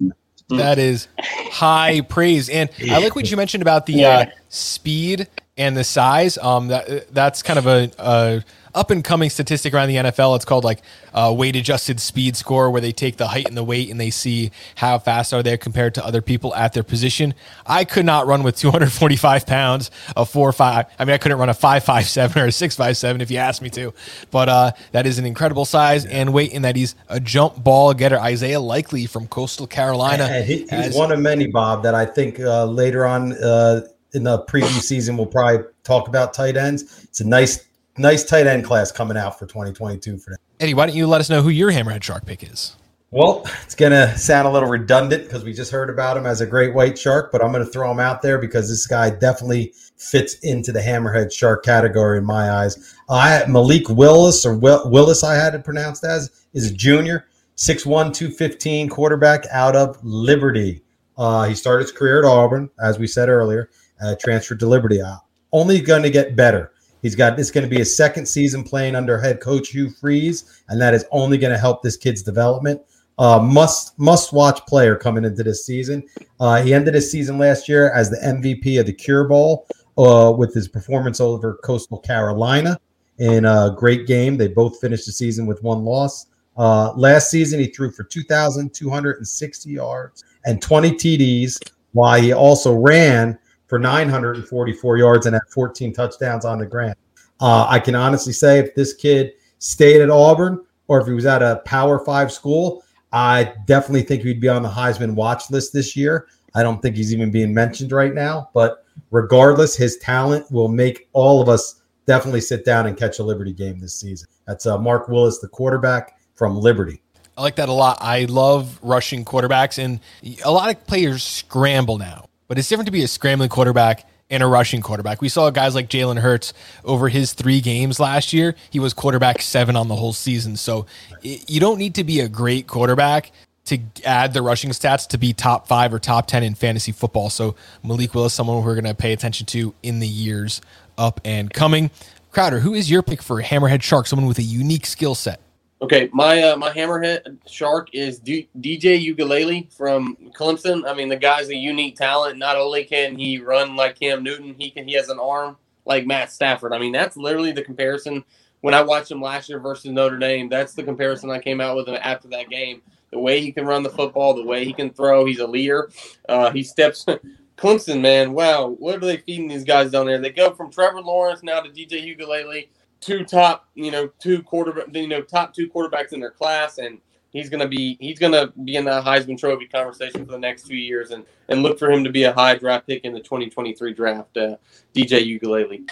That 0.49 0.79
is 0.79 1.09
high 1.19 2.03
praise. 2.03 2.49
And 2.49 2.71
I 2.91 2.99
like 2.99 3.17
what 3.17 3.31
you 3.31 3.37
mentioned 3.37 3.63
about 3.63 3.87
the 3.87 3.95
yeah. 3.95 4.19
uh, 4.19 4.27
speed 4.49 5.29
and 5.57 5.77
the 5.77 5.85
size. 5.85 6.39
Um, 6.39 6.69
that 6.69 7.13
that's 7.13 7.43
kind 7.43 7.59
of 7.59 7.67
a, 7.67 7.91
a 7.99 8.45
up 8.77 8.91
and 8.91 9.03
coming 9.03 9.31
statistic 9.31 9.73
around 9.73 9.89
the 9.89 9.97
NFL. 9.97 10.37
It's 10.37 10.45
called 10.45 10.63
like 10.63 10.83
uh, 11.15 11.35
weight 11.37 11.57
adjusted 11.57 11.99
speed 11.99 12.37
score, 12.37 12.71
where 12.71 12.83
they 12.83 12.93
take 12.93 13.17
the 13.17 13.29
height 13.29 13.49
and 13.49 13.57
the 13.57 13.65
weight 13.65 13.91
and 13.91 13.99
they 13.99 14.11
see 14.11 14.51
how 14.77 14.99
fast 14.99 15.33
are 15.33 15.43
they 15.43 15.57
compared 15.57 15.95
to 15.95 16.05
other 16.05 16.21
people 16.21 16.55
at 16.55 16.75
their 16.75 16.83
position. 16.83 17.35
I 17.67 17.85
could 17.85 18.05
not 18.05 18.27
run 18.27 18.43
with 18.43 18.57
245 18.57 19.47
pounds, 19.47 19.91
a 20.15 20.27
four 20.27 20.53
five. 20.53 20.87
I 20.99 21.07
mean, 21.07 21.15
I 21.15 21.19
couldn't 21.19 21.39
run 21.39 21.49
a 21.49 21.55
five 21.55 21.85
five 21.85 22.07
seven 22.07 22.43
or 22.43 22.47
a 22.47 22.53
six 22.53 22.77
five 22.77 22.97
seven 22.97 23.23
if 23.23 23.31
you 23.31 23.39
asked 23.39 23.63
me 23.63 23.71
to. 23.71 23.95
But 24.31 24.49
uh, 24.51 24.73
that 24.93 25.07
is 25.07 25.19
an 25.19 25.25
incredible 25.25 25.65
size 25.65 26.05
and 26.05 26.33
weight, 26.35 26.53
in 26.53 26.63
that 26.63 26.77
he's 26.77 26.95
a 27.09 27.19
jump 27.19 27.65
ball 27.65 27.95
getter. 27.95 28.19
Isaiah 28.19 28.61
Likely 28.61 29.07
from 29.07 29.27
Coastal 29.27 29.67
Carolina. 29.67 30.25
And 30.25 30.45
he, 30.45 30.59
he's 30.59 30.71
as, 30.71 30.95
one 30.95 31.13
of 31.13 31.19
many, 31.19 31.47
Bob, 31.47 31.83
that 31.85 31.95
I 31.95 32.05
think 32.05 32.39
uh, 32.41 32.67
later 32.67 33.07
on 33.07 33.33
uh, 33.33 33.81
in 34.17 34.25
the 34.25 34.43
preview 34.45 34.81
season 34.81 35.17
we'll 35.17 35.27
probably 35.27 35.65
talk 35.85 36.09
about 36.09 36.35
tight 36.35 36.57
ends. 36.57 37.05
It's 37.05 37.21
a 37.21 37.29
nice 37.29 37.67
nice 37.99 38.25
tight 38.25 38.47
end 38.47 38.65
class 38.65 38.91
coming 38.91 39.17
out 39.17 39.39
for 39.39 39.47
2022 39.47 40.19
for 40.19 40.31
them. 40.31 40.39
Eddie, 40.59 40.75
why 40.75 40.87
don't 40.87 40.97
you 40.97 41.07
let 41.07 41.21
us 41.21 41.31
know 41.31 41.43
who 41.43 41.51
your 41.51 41.71
hammerhead 41.71 42.03
shark 42.03 42.27
pick 42.27 42.43
is? 42.43 42.77
Well, 43.13 43.47
it's 43.65 43.77
going 43.77 43.93
to 43.93 44.19
sound 44.19 44.49
a 44.49 44.51
little 44.51 44.69
redundant 44.69 45.25
because 45.25 45.45
we 45.45 45.53
just 45.53 45.71
heard 45.71 45.91
about 45.91 46.17
him 46.17 46.27
as 46.27 46.41
a 46.41 46.47
great 46.47 46.75
white 46.75 46.99
shark, 46.99 47.31
but 47.31 47.43
I'm 47.43 47.53
going 47.53 47.65
to 47.65 47.71
throw 47.71 47.91
him 47.91 48.01
out 48.01 48.21
there 48.21 48.37
because 48.37 48.69
this 48.69 48.87
guy 48.87 49.11
definitely 49.11 49.73
fits 49.97 50.35
into 50.41 50.73
the 50.73 50.81
hammerhead 50.81 51.33
shark 51.33 51.65
category 51.65 52.19
in 52.19 52.25
my 52.25 52.51
eyes. 52.51 52.95
I 53.09 53.45
Malik 53.47 53.89
Willis 53.89 54.45
or 54.45 54.55
Willis, 54.57 55.23
I 55.23 55.35
had 55.35 55.55
it 55.55 55.65
pronounced 55.65 56.05
as, 56.05 56.47
is 56.53 56.71
a 56.71 56.75
junior, 56.75 57.27
6'1", 57.57 58.13
215 58.13 58.89
quarterback 58.89 59.47
out 59.53 59.77
of 59.77 60.03
Liberty. 60.05 60.83
Uh, 61.17 61.45
he 61.45 61.55
started 61.55 61.85
his 61.85 61.93
career 61.93 62.19
at 62.19 62.25
Auburn, 62.25 62.71
as 62.83 62.99
we 62.99 63.07
said 63.07 63.29
earlier, 63.29 63.71
uh, 64.03 64.15
transferred 64.21 64.61
to 64.61 64.67
Liberty. 64.67 65.01
Uh, 65.01 65.17
only 65.53 65.81
going 65.81 66.03
to 66.03 66.11
get 66.11 66.37
better. 66.37 66.73
He's 67.03 67.15
got 67.15 67.39
it's 67.39 67.51
going 67.51 67.65
to 67.65 67.71
be 67.71 67.79
his 67.79 67.97
second 67.97 68.27
season 68.27 68.65
playing 68.65 68.97
under 68.97 69.19
head 69.19 69.41
coach 69.41 69.69
Hugh 69.69 69.91
Freeze, 69.91 70.63
and 70.69 70.81
that 70.81 70.95
is 70.95 71.05
only 71.13 71.39
going 71.39 71.53
to 71.53 71.59
help 71.59 71.83
this 71.83 71.97
kid's 71.97 72.23
development. 72.23 72.81
Uh, 73.19 73.39
must 73.41 73.99
must 73.99 74.33
watch 74.33 74.61
player 74.67 74.97
coming 74.97 75.25
into 75.25 75.43
this 75.43 75.65
season. 75.65 76.03
Uh, 76.41 76.61
he 76.63 76.75
ended 76.75 76.95
his 76.95 77.11
season 77.11 77.39
last 77.39 77.69
year 77.69 77.91
as 77.93 78.11
the 78.11 78.17
MVP 78.17 78.79
of 78.79 78.87
the 78.87 78.93
Cure 78.93 79.25
Bowl 79.25 79.67
uh, 79.97 80.33
with 80.37 80.53
his 80.53 80.69
performance 80.69 81.21
over 81.21 81.55
Coastal 81.65 81.99
Carolina 81.99 82.79
in 83.19 83.45
a 83.45 83.75
great 83.77 84.07
game. 84.07 84.37
They 84.37 84.49
both 84.49 84.81
finished 84.81 85.07
the 85.07 85.13
season 85.13 85.47
with 85.47 85.63
one 85.63 85.85
loss. 85.85 86.27
Uh, 86.57 86.93
last 86.95 87.31
season, 87.31 87.61
he 87.61 87.67
threw 87.67 87.91
for 87.91 88.05
2,260 88.05 89.71
yards 89.71 90.25
and 90.45 90.61
20 90.61 90.93
TDs, 90.93 91.71
while 91.93 92.21
he 92.21 92.33
also 92.33 92.75
ran 92.75 93.39
for 93.67 93.79
944 93.79 94.99
yards 94.99 95.27
and 95.27 95.35
had 95.35 95.43
14 95.51 95.93
touchdowns 95.93 96.45
on 96.45 96.59
the 96.59 96.67
ground. 96.67 96.97
Uh, 97.41 97.67
I 97.69 97.79
can 97.79 97.95
honestly 97.95 98.33
say 98.33 98.59
if 98.59 98.75
this 98.75 98.95
kid 98.95 99.33
stayed 99.59 100.01
at 100.01 100.11
Auburn 100.11 100.65
or 100.89 101.01
if 101.01 101.07
he 101.07 101.13
was 101.13 101.27
at 101.27 101.43
a 101.43 101.63
Power 101.65 101.99
Five 102.05 102.33
school, 102.33 102.83
I 103.13 103.53
definitely 103.67 104.03
think 104.03 104.23
he'd 104.23 104.41
be 104.41 104.49
on 104.49 104.63
the 104.63 104.69
Heisman 104.69 105.15
watch 105.15 105.51
list 105.51 105.73
this 105.73 105.97
year. 105.97 106.29
I 106.55 106.63
don't 106.63 106.81
think 106.81 106.97
he's 106.97 107.13
even 107.13 107.31
being 107.31 107.53
mentioned 107.53 107.93
right 107.93 108.15
now, 108.15 108.51
but 108.55 108.85
regardless, 109.11 109.77
his 109.77 109.99
talent 109.99 110.51
will 110.51 110.69
make 110.69 111.09
all 111.13 111.43
of 111.43 111.49
us 111.49 111.83
definitely 112.07 112.41
sit 112.41 112.65
down 112.65 112.87
and 112.87 112.97
catch 112.97 113.19
a 113.19 113.23
Liberty 113.23 113.53
game 113.53 113.79
this 113.79 113.95
season. 113.95 114.29
That's 114.47 114.65
uh, 114.65 114.79
Mark 114.79 115.09
Willis, 115.09 115.39
the 115.39 115.49
quarterback 115.49 116.19
from 116.35 116.57
Liberty. 116.57 117.03
I 117.37 117.43
like 117.43 117.57
that 117.57 117.69
a 117.69 117.73
lot. 117.73 117.99
I 118.01 118.25
love 118.25 118.79
rushing 118.83 119.25
quarterbacks, 119.25 119.83
and 119.83 120.01
a 120.43 120.51
lot 120.51 120.75
of 120.75 120.87
players 120.87 121.23
scramble 121.23 121.99
now 121.99 122.29
but 122.49 122.59
it's 122.59 122.69
different 122.69 122.87
to 122.87 122.93
be 122.93 123.03
a 123.03 123.09
scrambling 123.09 123.49
quarterback 123.49 124.07
and 124.31 124.43
a 124.43 124.47
rushing 124.47 124.81
quarterback. 124.81 125.21
We 125.21 125.29
saw 125.29 125.51
guys 125.51 125.75
like 125.75 125.89
Jalen 125.89 126.19
Hurts 126.19 126.53
over 126.85 127.09
his 127.09 127.33
three 127.33 127.61
games 127.61 128.01
last 128.01 128.33
year. 128.33 128.55
He 128.71 128.81
was 128.81 128.93
quarterback 128.93 129.41
seven 129.41 129.77
on 129.77 129.89
the 129.89 129.97
whole 129.97 130.13
season. 130.13 130.57
So 130.57 130.87
it, 131.23 131.49
you 131.49 131.61
don't 131.61 131.79
need 131.79 131.95
to 131.97 132.05
be 132.05 132.21
a 132.21 132.29
great 132.29 132.67
quarterback 132.67 133.31
to 133.67 133.79
add 134.05 134.33
the 134.33 134.43
rushing 134.43 134.71
stats 134.71 135.09
to 135.09 135.19
be 135.19 135.33
top 135.33 135.67
five 135.67 135.93
or 135.93 135.99
top 135.99 136.27
10 136.27 136.43
in 136.43 136.55
fantasy 136.55 136.93
football. 136.93 137.31
So 137.31 137.57
Malik 137.83 138.15
Willis, 138.15 138.35
someone 138.35 138.63
we're 138.65 138.75
going 138.75 138.85
to 138.85 138.95
pay 138.95 139.13
attention 139.13 139.47
to 139.49 139.75
in 139.83 139.99
the 139.99 140.09
years 140.09 140.61
up 140.97 141.21
and 141.25 141.53
coming. 141.53 141.91
Crowder, 142.31 142.61
who 142.61 142.75
is 142.75 142.91
your 142.91 143.03
pick 143.03 143.23
for 143.23 143.43
Hammerhead 143.43 143.83
Shark, 143.83 144.07
someone 144.07 144.27
with 144.27 144.39
a 144.39 144.43
unique 144.43 144.87
skill 144.87 145.15
set? 145.15 145.41
Okay, 145.83 146.09
my 146.11 146.43
uh, 146.43 146.57
my 146.57 146.71
hammerhead 146.71 147.37
shark 147.47 147.91
is 147.93 148.19
D- 148.19 148.49
DJ 148.61 149.15
Uiagalelei 149.15 149.71
from 149.71 150.17
Clemson. 150.35 150.89
I 150.89 150.95
mean, 150.95 151.11
the 151.11 151.17
guy's 151.17 151.51
a 151.51 151.55
unique 151.55 151.97
talent. 151.97 152.39
Not 152.39 152.57
only 152.57 152.85
can 152.85 153.15
he 153.15 153.39
run 153.39 153.77
like 153.77 154.01
Cam 154.01 154.23
Newton, 154.23 154.55
he 154.59 154.71
can 154.71 154.89
he 154.89 154.95
has 154.95 155.11
an 155.11 155.19
arm 155.19 155.59
like 155.85 156.07
Matt 156.07 156.33
Stafford. 156.33 156.73
I 156.73 156.79
mean, 156.79 156.93
that's 156.93 157.19
literally 157.19 157.53
the 157.53 157.63
comparison. 157.63 158.25
When 158.63 158.73
I 158.73 158.81
watched 158.81 159.11
him 159.11 159.21
last 159.21 159.51
year 159.51 159.61
versus 159.61 159.91
Notre 159.91 160.19
Dame, 160.19 160.49
that's 160.49 160.73
the 160.73 160.83
comparison 160.83 161.31
I 161.31 161.41
came 161.41 161.61
out 161.61 161.77
with 161.77 161.89
after 161.89 162.29
that 162.29 162.49
game. 162.49 162.81
The 163.11 163.19
way 163.19 163.43
he 163.43 163.53
can 163.53 163.67
run 163.67 163.83
the 163.83 163.91
football, 163.91 164.33
the 164.33 164.45
way 164.45 164.65
he 164.65 164.73
can 164.73 164.91
throw, 164.91 165.27
he's 165.27 165.41
a 165.41 165.47
leader. 165.47 165.91
Uh, 166.27 166.51
he 166.51 166.63
steps. 166.63 167.05
Clemson, 167.57 168.03
man, 168.03 168.35
wow, 168.35 168.69
what 168.69 168.97
are 168.97 169.07
they 169.07 169.17
feeding 169.17 169.49
these 169.49 169.65
guys 169.65 169.91
down 169.91 170.05
there? 170.05 170.19
They 170.19 170.29
go 170.29 170.53
from 170.53 170.71
Trevor 170.71 171.01
Lawrence 171.01 171.43
now 171.43 171.61
to 171.61 171.71
DJ 171.71 172.15
Uiagalelei 172.15 172.69
two 173.01 173.25
top, 173.25 173.69
you 173.75 173.91
know, 173.91 174.11
two 174.21 174.43
quarterback, 174.43 174.87
you 174.95 175.09
know, 175.09 175.23
top 175.23 175.55
two 175.55 175.69
quarterbacks 175.69 176.13
in 176.13 176.21
their 176.21 176.31
class, 176.31 176.79
and 176.79 176.99
he's 177.31 177.49
gonna 177.49 177.69
be 177.69 177.97
he's 178.01 178.19
gonna 178.19 178.53
be 178.65 178.77
in 178.77 178.85
that 178.87 179.05
Heisman 179.05 179.39
Trophy 179.39 179.67
conversation 179.67 180.25
for 180.25 180.33
the 180.33 180.39
next 180.39 180.67
two 180.67 180.77
years, 180.77 181.11
and 181.11 181.25
and 181.49 181.63
look 181.63 181.79
for 181.79 181.91
him 181.91 182.05
to 182.05 182.11
be 182.11 182.25
a 182.25 182.33
high 182.33 182.57
draft 182.57 182.87
pick 182.87 183.05
in 183.05 183.13
the 183.13 183.21
2023 183.21 183.95
draft. 183.95 184.37
Uh, 184.37 184.57
DJ 184.95 185.25
Ukulele. 185.25 185.85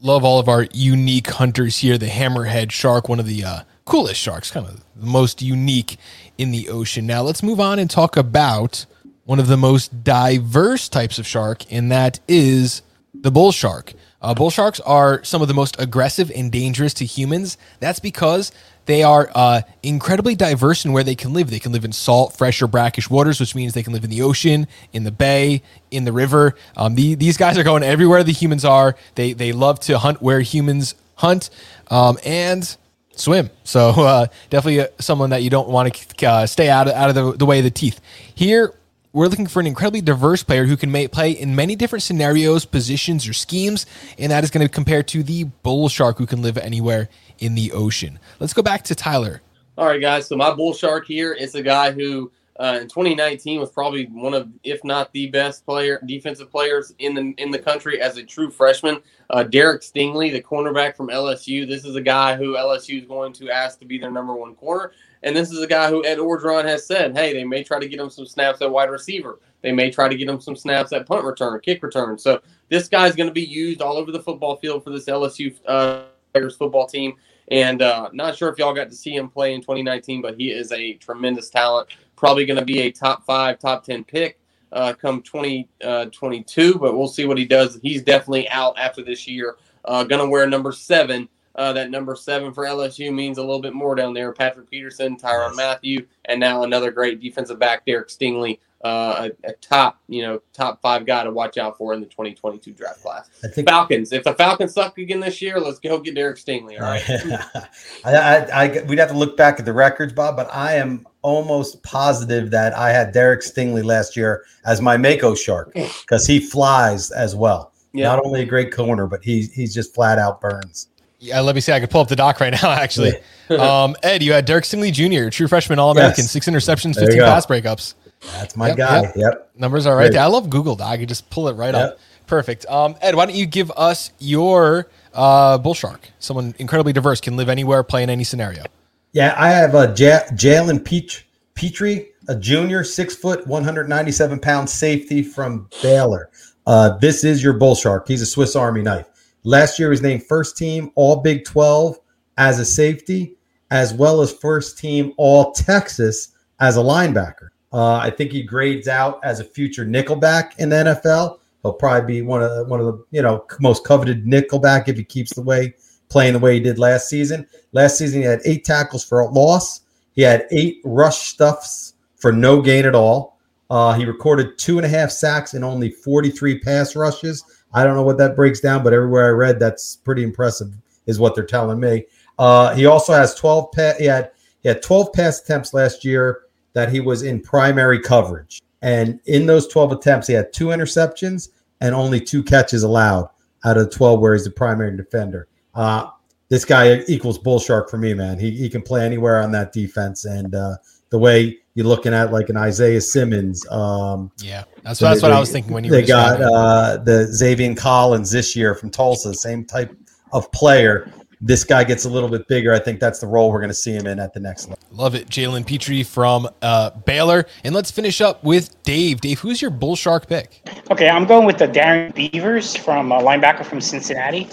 Love 0.00 0.24
all 0.24 0.38
of 0.38 0.48
our 0.48 0.66
unique 0.72 1.28
hunters 1.28 1.78
here. 1.78 1.98
The 1.98 2.06
hammerhead 2.06 2.70
shark, 2.70 3.08
one 3.08 3.18
of 3.18 3.26
the 3.26 3.44
uh, 3.44 3.62
coolest 3.84 4.20
sharks, 4.20 4.50
kind 4.50 4.66
of 4.66 4.84
the 4.94 5.06
most 5.06 5.42
unique 5.42 5.96
in 6.36 6.52
the 6.52 6.68
ocean. 6.68 7.06
Now 7.06 7.22
let's 7.22 7.42
move 7.42 7.58
on 7.58 7.78
and 7.78 7.90
talk 7.90 8.16
about 8.16 8.86
one 9.24 9.40
of 9.40 9.48
the 9.48 9.56
most 9.56 10.04
diverse 10.04 10.88
types 10.88 11.18
of 11.18 11.26
shark, 11.26 11.70
and 11.70 11.90
that 11.90 12.20
is 12.28 12.82
the 13.12 13.30
bull 13.30 13.52
shark. 13.52 13.92
Uh, 14.20 14.34
bull 14.34 14.50
sharks 14.50 14.80
are 14.80 15.22
some 15.22 15.42
of 15.42 15.48
the 15.48 15.54
most 15.54 15.76
aggressive 15.78 16.30
and 16.34 16.50
dangerous 16.50 16.92
to 16.94 17.04
humans. 17.04 17.56
That's 17.78 18.00
because 18.00 18.50
they 18.86 19.02
are 19.02 19.30
uh, 19.34 19.62
incredibly 19.82 20.34
diverse 20.34 20.84
in 20.84 20.92
where 20.92 21.04
they 21.04 21.14
can 21.14 21.32
live. 21.32 21.50
They 21.50 21.60
can 21.60 21.72
live 21.72 21.84
in 21.84 21.92
salt, 21.92 22.36
fresh, 22.36 22.60
or 22.60 22.66
brackish 22.66 23.08
waters, 23.10 23.38
which 23.38 23.54
means 23.54 23.74
they 23.74 23.82
can 23.82 23.92
live 23.92 24.02
in 24.02 24.10
the 24.10 24.22
ocean, 24.22 24.66
in 24.92 25.04
the 25.04 25.12
bay, 25.12 25.62
in 25.90 26.04
the 26.04 26.12
river. 26.12 26.54
Um, 26.76 26.94
the, 26.94 27.14
these 27.14 27.36
guys 27.36 27.58
are 27.58 27.62
going 27.62 27.82
everywhere 27.82 28.24
the 28.24 28.32
humans 28.32 28.64
are. 28.64 28.96
They 29.14 29.34
they 29.34 29.52
love 29.52 29.78
to 29.80 29.98
hunt 29.98 30.20
where 30.20 30.40
humans 30.40 30.94
hunt, 31.16 31.50
um, 31.90 32.18
and 32.24 32.76
swim. 33.14 33.50
So 33.64 33.90
uh, 33.90 34.26
definitely 34.50 34.80
uh, 34.80 34.86
someone 34.98 35.30
that 35.30 35.42
you 35.42 35.50
don't 35.50 35.68
want 35.68 35.94
to 35.94 36.26
uh, 36.26 36.46
stay 36.46 36.70
out 36.70 36.88
of, 36.88 36.94
out 36.94 37.10
of 37.10 37.14
the, 37.14 37.32
the 37.32 37.46
way 37.46 37.58
of 37.58 37.64
the 37.64 37.70
teeth. 37.70 38.00
Here 38.34 38.72
we're 39.18 39.26
looking 39.26 39.48
for 39.48 39.58
an 39.58 39.66
incredibly 39.66 40.00
diverse 40.00 40.44
player 40.44 40.64
who 40.64 40.76
can 40.76 41.08
play 41.08 41.32
in 41.32 41.56
many 41.56 41.74
different 41.74 42.04
scenarios, 42.04 42.64
positions, 42.64 43.26
or 43.26 43.32
schemes, 43.32 43.84
and 44.16 44.30
that 44.30 44.44
is 44.44 44.50
going 44.50 44.64
to 44.64 44.72
compare 44.72 45.02
to 45.02 45.24
the 45.24 45.44
bull 45.44 45.88
shark 45.88 46.18
who 46.18 46.26
can 46.26 46.40
live 46.40 46.56
anywhere 46.56 47.08
in 47.40 47.56
the 47.56 47.72
ocean. 47.72 48.20
Let's 48.38 48.52
go 48.52 48.62
back 48.62 48.84
to 48.84 48.94
Tyler. 48.94 49.42
All 49.76 49.86
right, 49.86 50.00
guys. 50.00 50.28
So 50.28 50.36
my 50.36 50.54
bull 50.54 50.72
shark 50.72 51.06
here 51.06 51.32
is 51.32 51.56
a 51.56 51.62
guy 51.62 51.90
who 51.90 52.30
uh, 52.60 52.78
in 52.80 52.88
2019 52.88 53.58
was 53.58 53.70
probably 53.70 54.06
one 54.06 54.34
of, 54.34 54.48
if 54.62 54.84
not 54.84 55.12
the 55.12 55.26
best 55.28 55.66
player, 55.66 56.00
defensive 56.06 56.50
players 56.50 56.94
in 57.00 57.14
the 57.14 57.34
in 57.38 57.50
the 57.50 57.58
country 57.58 58.00
as 58.00 58.18
a 58.18 58.22
true 58.22 58.50
freshman. 58.50 59.00
Uh, 59.30 59.42
Derek 59.42 59.82
Stingley, 59.82 60.30
the 60.30 60.42
cornerback 60.42 60.96
from 60.96 61.08
LSU. 61.08 61.66
This 61.66 61.84
is 61.84 61.96
a 61.96 62.00
guy 62.00 62.36
who 62.36 62.54
LSU 62.54 63.00
is 63.00 63.06
going 63.06 63.32
to 63.34 63.50
ask 63.50 63.80
to 63.80 63.84
be 63.84 63.98
their 63.98 64.10
number 64.10 64.34
one 64.34 64.54
corner. 64.54 64.92
And 65.22 65.34
this 65.34 65.50
is 65.50 65.60
a 65.60 65.66
guy 65.66 65.90
who 65.90 66.04
Ed 66.04 66.18
Orgeron 66.18 66.64
has 66.64 66.86
said, 66.86 67.16
hey, 67.16 67.32
they 67.32 67.44
may 67.44 67.62
try 67.62 67.78
to 67.78 67.88
get 67.88 68.00
him 68.00 68.10
some 68.10 68.26
snaps 68.26 68.62
at 68.62 68.70
wide 68.70 68.90
receiver. 68.90 69.40
They 69.62 69.72
may 69.72 69.90
try 69.90 70.08
to 70.08 70.16
get 70.16 70.28
him 70.28 70.40
some 70.40 70.56
snaps 70.56 70.92
at 70.92 71.06
punt 71.06 71.24
return, 71.24 71.58
kick 71.60 71.82
return. 71.82 72.18
So 72.18 72.40
this 72.68 72.88
guy's 72.88 73.16
going 73.16 73.28
to 73.28 73.34
be 73.34 73.44
used 73.44 73.82
all 73.82 73.96
over 73.96 74.12
the 74.12 74.22
football 74.22 74.56
field 74.56 74.84
for 74.84 74.90
this 74.90 75.06
LSU 75.06 75.56
uh, 75.66 76.04
football 76.32 76.86
team. 76.86 77.14
And 77.50 77.82
uh, 77.82 78.10
not 78.12 78.36
sure 78.36 78.48
if 78.50 78.58
y'all 78.58 78.74
got 78.74 78.90
to 78.90 78.96
see 78.96 79.16
him 79.16 79.28
play 79.28 79.54
in 79.54 79.60
2019, 79.60 80.22
but 80.22 80.36
he 80.36 80.50
is 80.50 80.70
a 80.70 80.94
tremendous 80.94 81.50
talent. 81.50 81.88
Probably 82.14 82.46
going 82.46 82.58
to 82.58 82.64
be 82.64 82.80
a 82.80 82.92
top 82.92 83.24
five, 83.24 83.58
top 83.58 83.84
10 83.84 84.04
pick 84.04 84.38
uh, 84.72 84.92
come 84.92 85.22
2022, 85.22 86.74
uh, 86.74 86.78
but 86.78 86.96
we'll 86.96 87.08
see 87.08 87.24
what 87.24 87.38
he 87.38 87.44
does. 87.44 87.78
He's 87.82 88.02
definitely 88.02 88.48
out 88.50 88.78
after 88.78 89.02
this 89.02 89.26
year. 89.26 89.56
Uh, 89.84 90.04
going 90.04 90.20
to 90.20 90.28
wear 90.28 90.46
number 90.46 90.72
seven 90.72 91.28
uh, 91.58 91.72
that 91.72 91.90
number 91.90 92.14
seven 92.14 92.54
for 92.54 92.64
LSU 92.64 93.12
means 93.12 93.36
a 93.36 93.42
little 93.42 93.60
bit 93.60 93.74
more 93.74 93.96
down 93.96 94.14
there. 94.14 94.32
Patrick 94.32 94.70
Peterson, 94.70 95.16
Tyrann 95.16 95.56
Mathieu, 95.56 96.06
and 96.26 96.38
now 96.38 96.62
another 96.62 96.92
great 96.92 97.20
defensive 97.20 97.58
back, 97.58 97.84
Derek 97.84 98.08
Stingley, 98.08 98.60
uh, 98.84 99.28
a, 99.44 99.48
a, 99.48 99.52
top, 99.54 100.00
you 100.08 100.22
know, 100.22 100.40
top 100.52 100.80
five 100.80 101.04
guy 101.04 101.24
to 101.24 101.32
watch 101.32 101.58
out 101.58 101.76
for 101.76 101.92
in 101.94 102.00
the 102.00 102.06
2022 102.06 102.72
draft 102.72 103.02
class. 103.02 103.28
I 103.42 103.48
think 103.48 103.68
Falcons. 103.68 104.12
If 104.12 104.22
the 104.22 104.34
Falcons 104.34 104.72
suck 104.72 104.96
again 104.98 105.18
this 105.18 105.42
year, 105.42 105.58
let's 105.58 105.80
go 105.80 105.98
get 105.98 106.14
Derek 106.14 106.36
Stingley. 106.36 106.80
All 106.80 106.86
right. 106.86 107.02
I, 108.04 108.14
I, 108.14 108.64
I, 108.64 108.82
we'd 108.84 109.00
have 109.00 109.10
to 109.10 109.18
look 109.18 109.36
back 109.36 109.58
at 109.58 109.64
the 109.64 109.72
records, 109.72 110.12
Bob, 110.12 110.36
but 110.36 110.48
I 110.54 110.74
am 110.74 111.08
almost 111.22 111.82
positive 111.82 112.52
that 112.52 112.72
I 112.74 112.90
had 112.90 113.10
Derek 113.10 113.40
Stingley 113.40 113.84
last 113.84 114.16
year 114.16 114.44
as 114.64 114.80
my 114.80 114.96
Mako 114.96 115.34
shark 115.34 115.72
because 115.74 116.24
he 116.24 116.38
flies 116.38 117.10
as 117.10 117.34
well. 117.34 117.72
Yeah. 117.92 118.04
Not 118.04 118.24
only 118.24 118.42
a 118.42 118.46
great 118.46 118.72
corner, 118.72 119.08
but 119.08 119.24
he's 119.24 119.52
he's 119.52 119.74
just 119.74 119.92
flat 119.92 120.20
out 120.20 120.40
burns. 120.40 120.88
Yeah, 121.18 121.40
let 121.40 121.54
me 121.54 121.60
see. 121.60 121.72
I 121.72 121.80
could 121.80 121.90
pull 121.90 122.00
up 122.00 122.08
the 122.08 122.16
doc 122.16 122.40
right 122.40 122.52
now, 122.62 122.70
actually. 122.70 123.14
um, 123.50 123.96
Ed, 124.02 124.22
you 124.22 124.32
had 124.32 124.44
Derek 124.44 124.64
Stingley 124.64 124.92
Jr., 124.92 125.30
true 125.30 125.48
freshman 125.48 125.78
All 125.78 125.90
American, 125.90 126.24
yes. 126.24 126.30
six 126.30 126.46
interceptions, 126.46 126.94
15 126.94 127.20
pass 127.20 127.46
breakups. 127.46 127.94
That's 128.32 128.56
my 128.56 128.68
yep, 128.68 128.76
guy. 128.76 129.00
Yep. 129.02 129.16
yep. 129.16 129.50
Numbers 129.56 129.86
are 129.86 129.96
right 129.96 130.10
there. 130.10 130.22
I 130.22 130.26
love 130.26 130.50
Google 130.50 130.74
Doc. 130.74 130.98
You 130.98 131.06
just 131.06 131.30
pull 131.30 131.48
it 131.48 131.54
right 131.54 131.74
yep. 131.74 131.92
up. 131.92 131.98
Perfect. 132.26 132.66
Um, 132.66 132.96
Ed, 133.00 133.14
why 133.14 133.26
don't 133.26 133.36
you 133.36 133.46
give 133.46 133.70
us 133.72 134.12
your 134.18 134.88
uh, 135.14 135.58
bull 135.58 135.74
shark? 135.74 136.08
Someone 136.18 136.54
incredibly 136.58 136.92
diverse, 136.92 137.20
can 137.20 137.36
live 137.36 137.48
anywhere, 137.48 137.82
play 137.82 138.02
in 138.02 138.10
any 138.10 138.24
scenario. 138.24 138.64
Yeah, 139.12 139.34
I 139.38 139.48
have 139.48 139.74
a 139.74 139.94
J- 139.94 140.26
Jalen 140.32 140.84
Peach 140.84 141.26
Pitre, 141.54 142.06
a 142.28 142.34
junior, 142.36 142.84
six 142.84 143.16
foot, 143.16 143.46
197 143.46 144.38
pound 144.40 144.68
safety 144.68 145.22
from 145.22 145.68
Baylor. 145.82 146.30
Uh, 146.66 146.98
this 146.98 147.24
is 147.24 147.42
your 147.42 147.54
bull 147.54 147.74
shark. 147.74 148.06
He's 148.06 148.20
a 148.20 148.26
Swiss 148.26 148.54
Army 148.54 148.82
knife. 148.82 149.08
Last 149.48 149.78
year, 149.78 149.88
he 149.88 149.92
was 149.92 150.02
named 150.02 150.24
first 150.24 150.58
team 150.58 150.92
All 150.94 151.22
Big 151.22 151.42
12 151.46 151.98
as 152.36 152.58
a 152.58 152.66
safety, 152.66 153.34
as 153.70 153.94
well 153.94 154.20
as 154.20 154.30
first 154.30 154.76
team 154.76 155.14
All 155.16 155.52
Texas 155.52 156.34
as 156.60 156.76
a 156.76 156.80
linebacker. 156.80 157.48
Uh, 157.72 157.94
I 157.94 158.10
think 158.10 158.30
he 158.30 158.42
grades 158.42 158.88
out 158.88 159.20
as 159.24 159.40
a 159.40 159.44
future 159.44 159.86
nickelback 159.86 160.58
in 160.58 160.68
the 160.68 160.76
NFL. 160.76 161.38
He'll 161.62 161.72
probably 161.72 162.16
be 162.16 162.20
one 162.20 162.42
of 162.42 162.54
the, 162.56 162.64
one 162.64 162.78
of 162.78 162.84
the 162.84 163.02
you 163.10 163.22
know 163.22 163.46
most 163.58 163.86
coveted 163.86 164.26
nickelback 164.26 164.86
if 164.86 164.98
he 164.98 165.04
keeps 165.04 165.32
the 165.32 165.40
way 165.40 165.74
playing 166.10 166.34
the 166.34 166.38
way 166.38 166.52
he 166.52 166.60
did 166.60 166.78
last 166.78 167.08
season. 167.08 167.46
Last 167.72 167.96
season, 167.96 168.20
he 168.20 168.26
had 168.26 168.42
eight 168.44 168.66
tackles 168.66 169.02
for 169.02 169.20
a 169.20 169.30
loss. 169.30 169.80
He 170.12 170.20
had 170.20 170.46
eight 170.50 170.82
rush 170.84 171.20
stuffs 171.20 171.94
for 172.16 172.32
no 172.32 172.60
gain 172.60 172.84
at 172.84 172.94
all. 172.94 173.38
Uh, 173.70 173.94
he 173.94 174.04
recorded 174.04 174.58
two 174.58 174.76
and 174.76 174.84
a 174.84 174.90
half 174.90 175.10
sacks 175.10 175.54
and 175.54 175.64
only 175.64 175.90
43 175.90 176.58
pass 176.60 176.94
rushes. 176.94 177.44
I 177.72 177.84
don't 177.84 177.94
know 177.94 178.02
what 178.02 178.18
that 178.18 178.36
breaks 178.36 178.60
down, 178.60 178.82
but 178.82 178.92
everywhere 178.92 179.26
I 179.26 179.30
read, 179.30 179.60
that's 179.60 179.96
pretty 179.96 180.22
impressive, 180.22 180.74
is 181.06 181.18
what 181.18 181.34
they're 181.34 181.44
telling 181.44 181.80
me. 181.80 182.06
Uh, 182.38 182.74
he 182.74 182.86
also 182.86 183.12
has 183.12 183.34
12 183.34 183.72
pa- 183.72 183.94
he 183.98 184.06
had 184.06 184.30
he 184.60 184.68
had 184.68 184.82
12 184.82 185.12
pass 185.12 185.40
attempts 185.40 185.74
last 185.74 186.04
year 186.04 186.42
that 186.72 186.90
he 186.90 187.00
was 187.00 187.22
in 187.22 187.40
primary 187.40 188.00
coverage. 188.00 188.60
And 188.82 189.20
in 189.26 189.46
those 189.46 189.68
12 189.68 189.92
attempts, 189.92 190.26
he 190.26 190.34
had 190.34 190.52
two 190.52 190.66
interceptions 190.66 191.48
and 191.80 191.94
only 191.94 192.20
two 192.20 192.42
catches 192.42 192.82
allowed 192.82 193.28
out 193.64 193.76
of 193.76 193.90
the 193.90 193.96
12 193.96 194.20
where 194.20 194.34
he's 194.34 194.44
the 194.44 194.50
primary 194.50 194.96
defender. 194.96 195.48
Uh, 195.74 196.10
this 196.48 196.64
guy 196.64 197.02
equals 197.08 197.38
bull 197.38 197.58
shark 197.58 197.90
for 197.90 197.98
me, 197.98 198.14
man. 198.14 198.38
He, 198.38 198.50
he 198.50 198.68
can 198.68 198.82
play 198.82 199.04
anywhere 199.04 199.42
on 199.42 199.52
that 199.52 199.72
defense. 199.72 200.24
And 200.24 200.54
uh, 200.54 200.76
the 201.10 201.18
way 201.18 201.58
you're 201.78 201.86
looking 201.86 202.12
at 202.12 202.32
like 202.32 202.48
an 202.48 202.56
Isaiah 202.56 203.00
Simmons. 203.00 203.64
Um, 203.70 204.32
yeah, 204.38 204.64
that's, 204.82 205.00
what, 205.00 205.10
that's 205.10 205.22
what 205.22 205.30
I 205.30 205.38
was 205.38 205.52
thinking 205.52 205.72
when 205.72 205.84
you 205.84 205.92
they 205.92 206.02
got 206.02 206.42
uh, 206.42 206.96
the 206.96 207.28
Zaven 207.30 207.76
Collins 207.76 208.32
this 208.32 208.56
year 208.56 208.74
from 208.74 208.90
Tulsa, 208.90 209.32
same 209.32 209.64
type 209.64 209.96
of 210.32 210.50
player. 210.50 211.08
This 211.40 211.62
guy 211.62 211.84
gets 211.84 212.04
a 212.04 212.10
little 212.10 212.28
bit 212.28 212.48
bigger. 212.48 212.72
I 212.72 212.80
think 212.80 212.98
that's 212.98 213.20
the 213.20 213.28
role 213.28 213.52
we're 213.52 213.60
going 213.60 213.70
to 213.70 213.74
see 213.74 213.92
him 213.92 214.08
in 214.08 214.18
at 214.18 214.34
the 214.34 214.40
next 214.40 214.64
level. 214.66 214.80
Love 214.90 215.14
it, 215.14 215.28
Jalen 215.28 215.64
Pitre 215.64 216.02
from 216.02 216.48
uh, 216.62 216.90
Baylor, 217.06 217.46
and 217.62 217.76
let's 217.76 217.92
finish 217.92 218.20
up 218.20 218.42
with 218.42 218.82
Dave. 218.82 219.20
Dave, 219.20 219.38
who's 219.38 219.62
your 219.62 219.70
bull 219.70 219.94
shark 219.94 220.26
pick? 220.26 220.68
Okay, 220.90 221.08
I'm 221.08 221.26
going 221.26 221.46
with 221.46 221.58
the 221.58 221.68
Darrian 221.68 222.10
Beavers 222.10 222.74
from 222.74 223.12
uh, 223.12 223.20
linebacker 223.20 223.64
from 223.64 223.80
Cincinnati. 223.80 224.48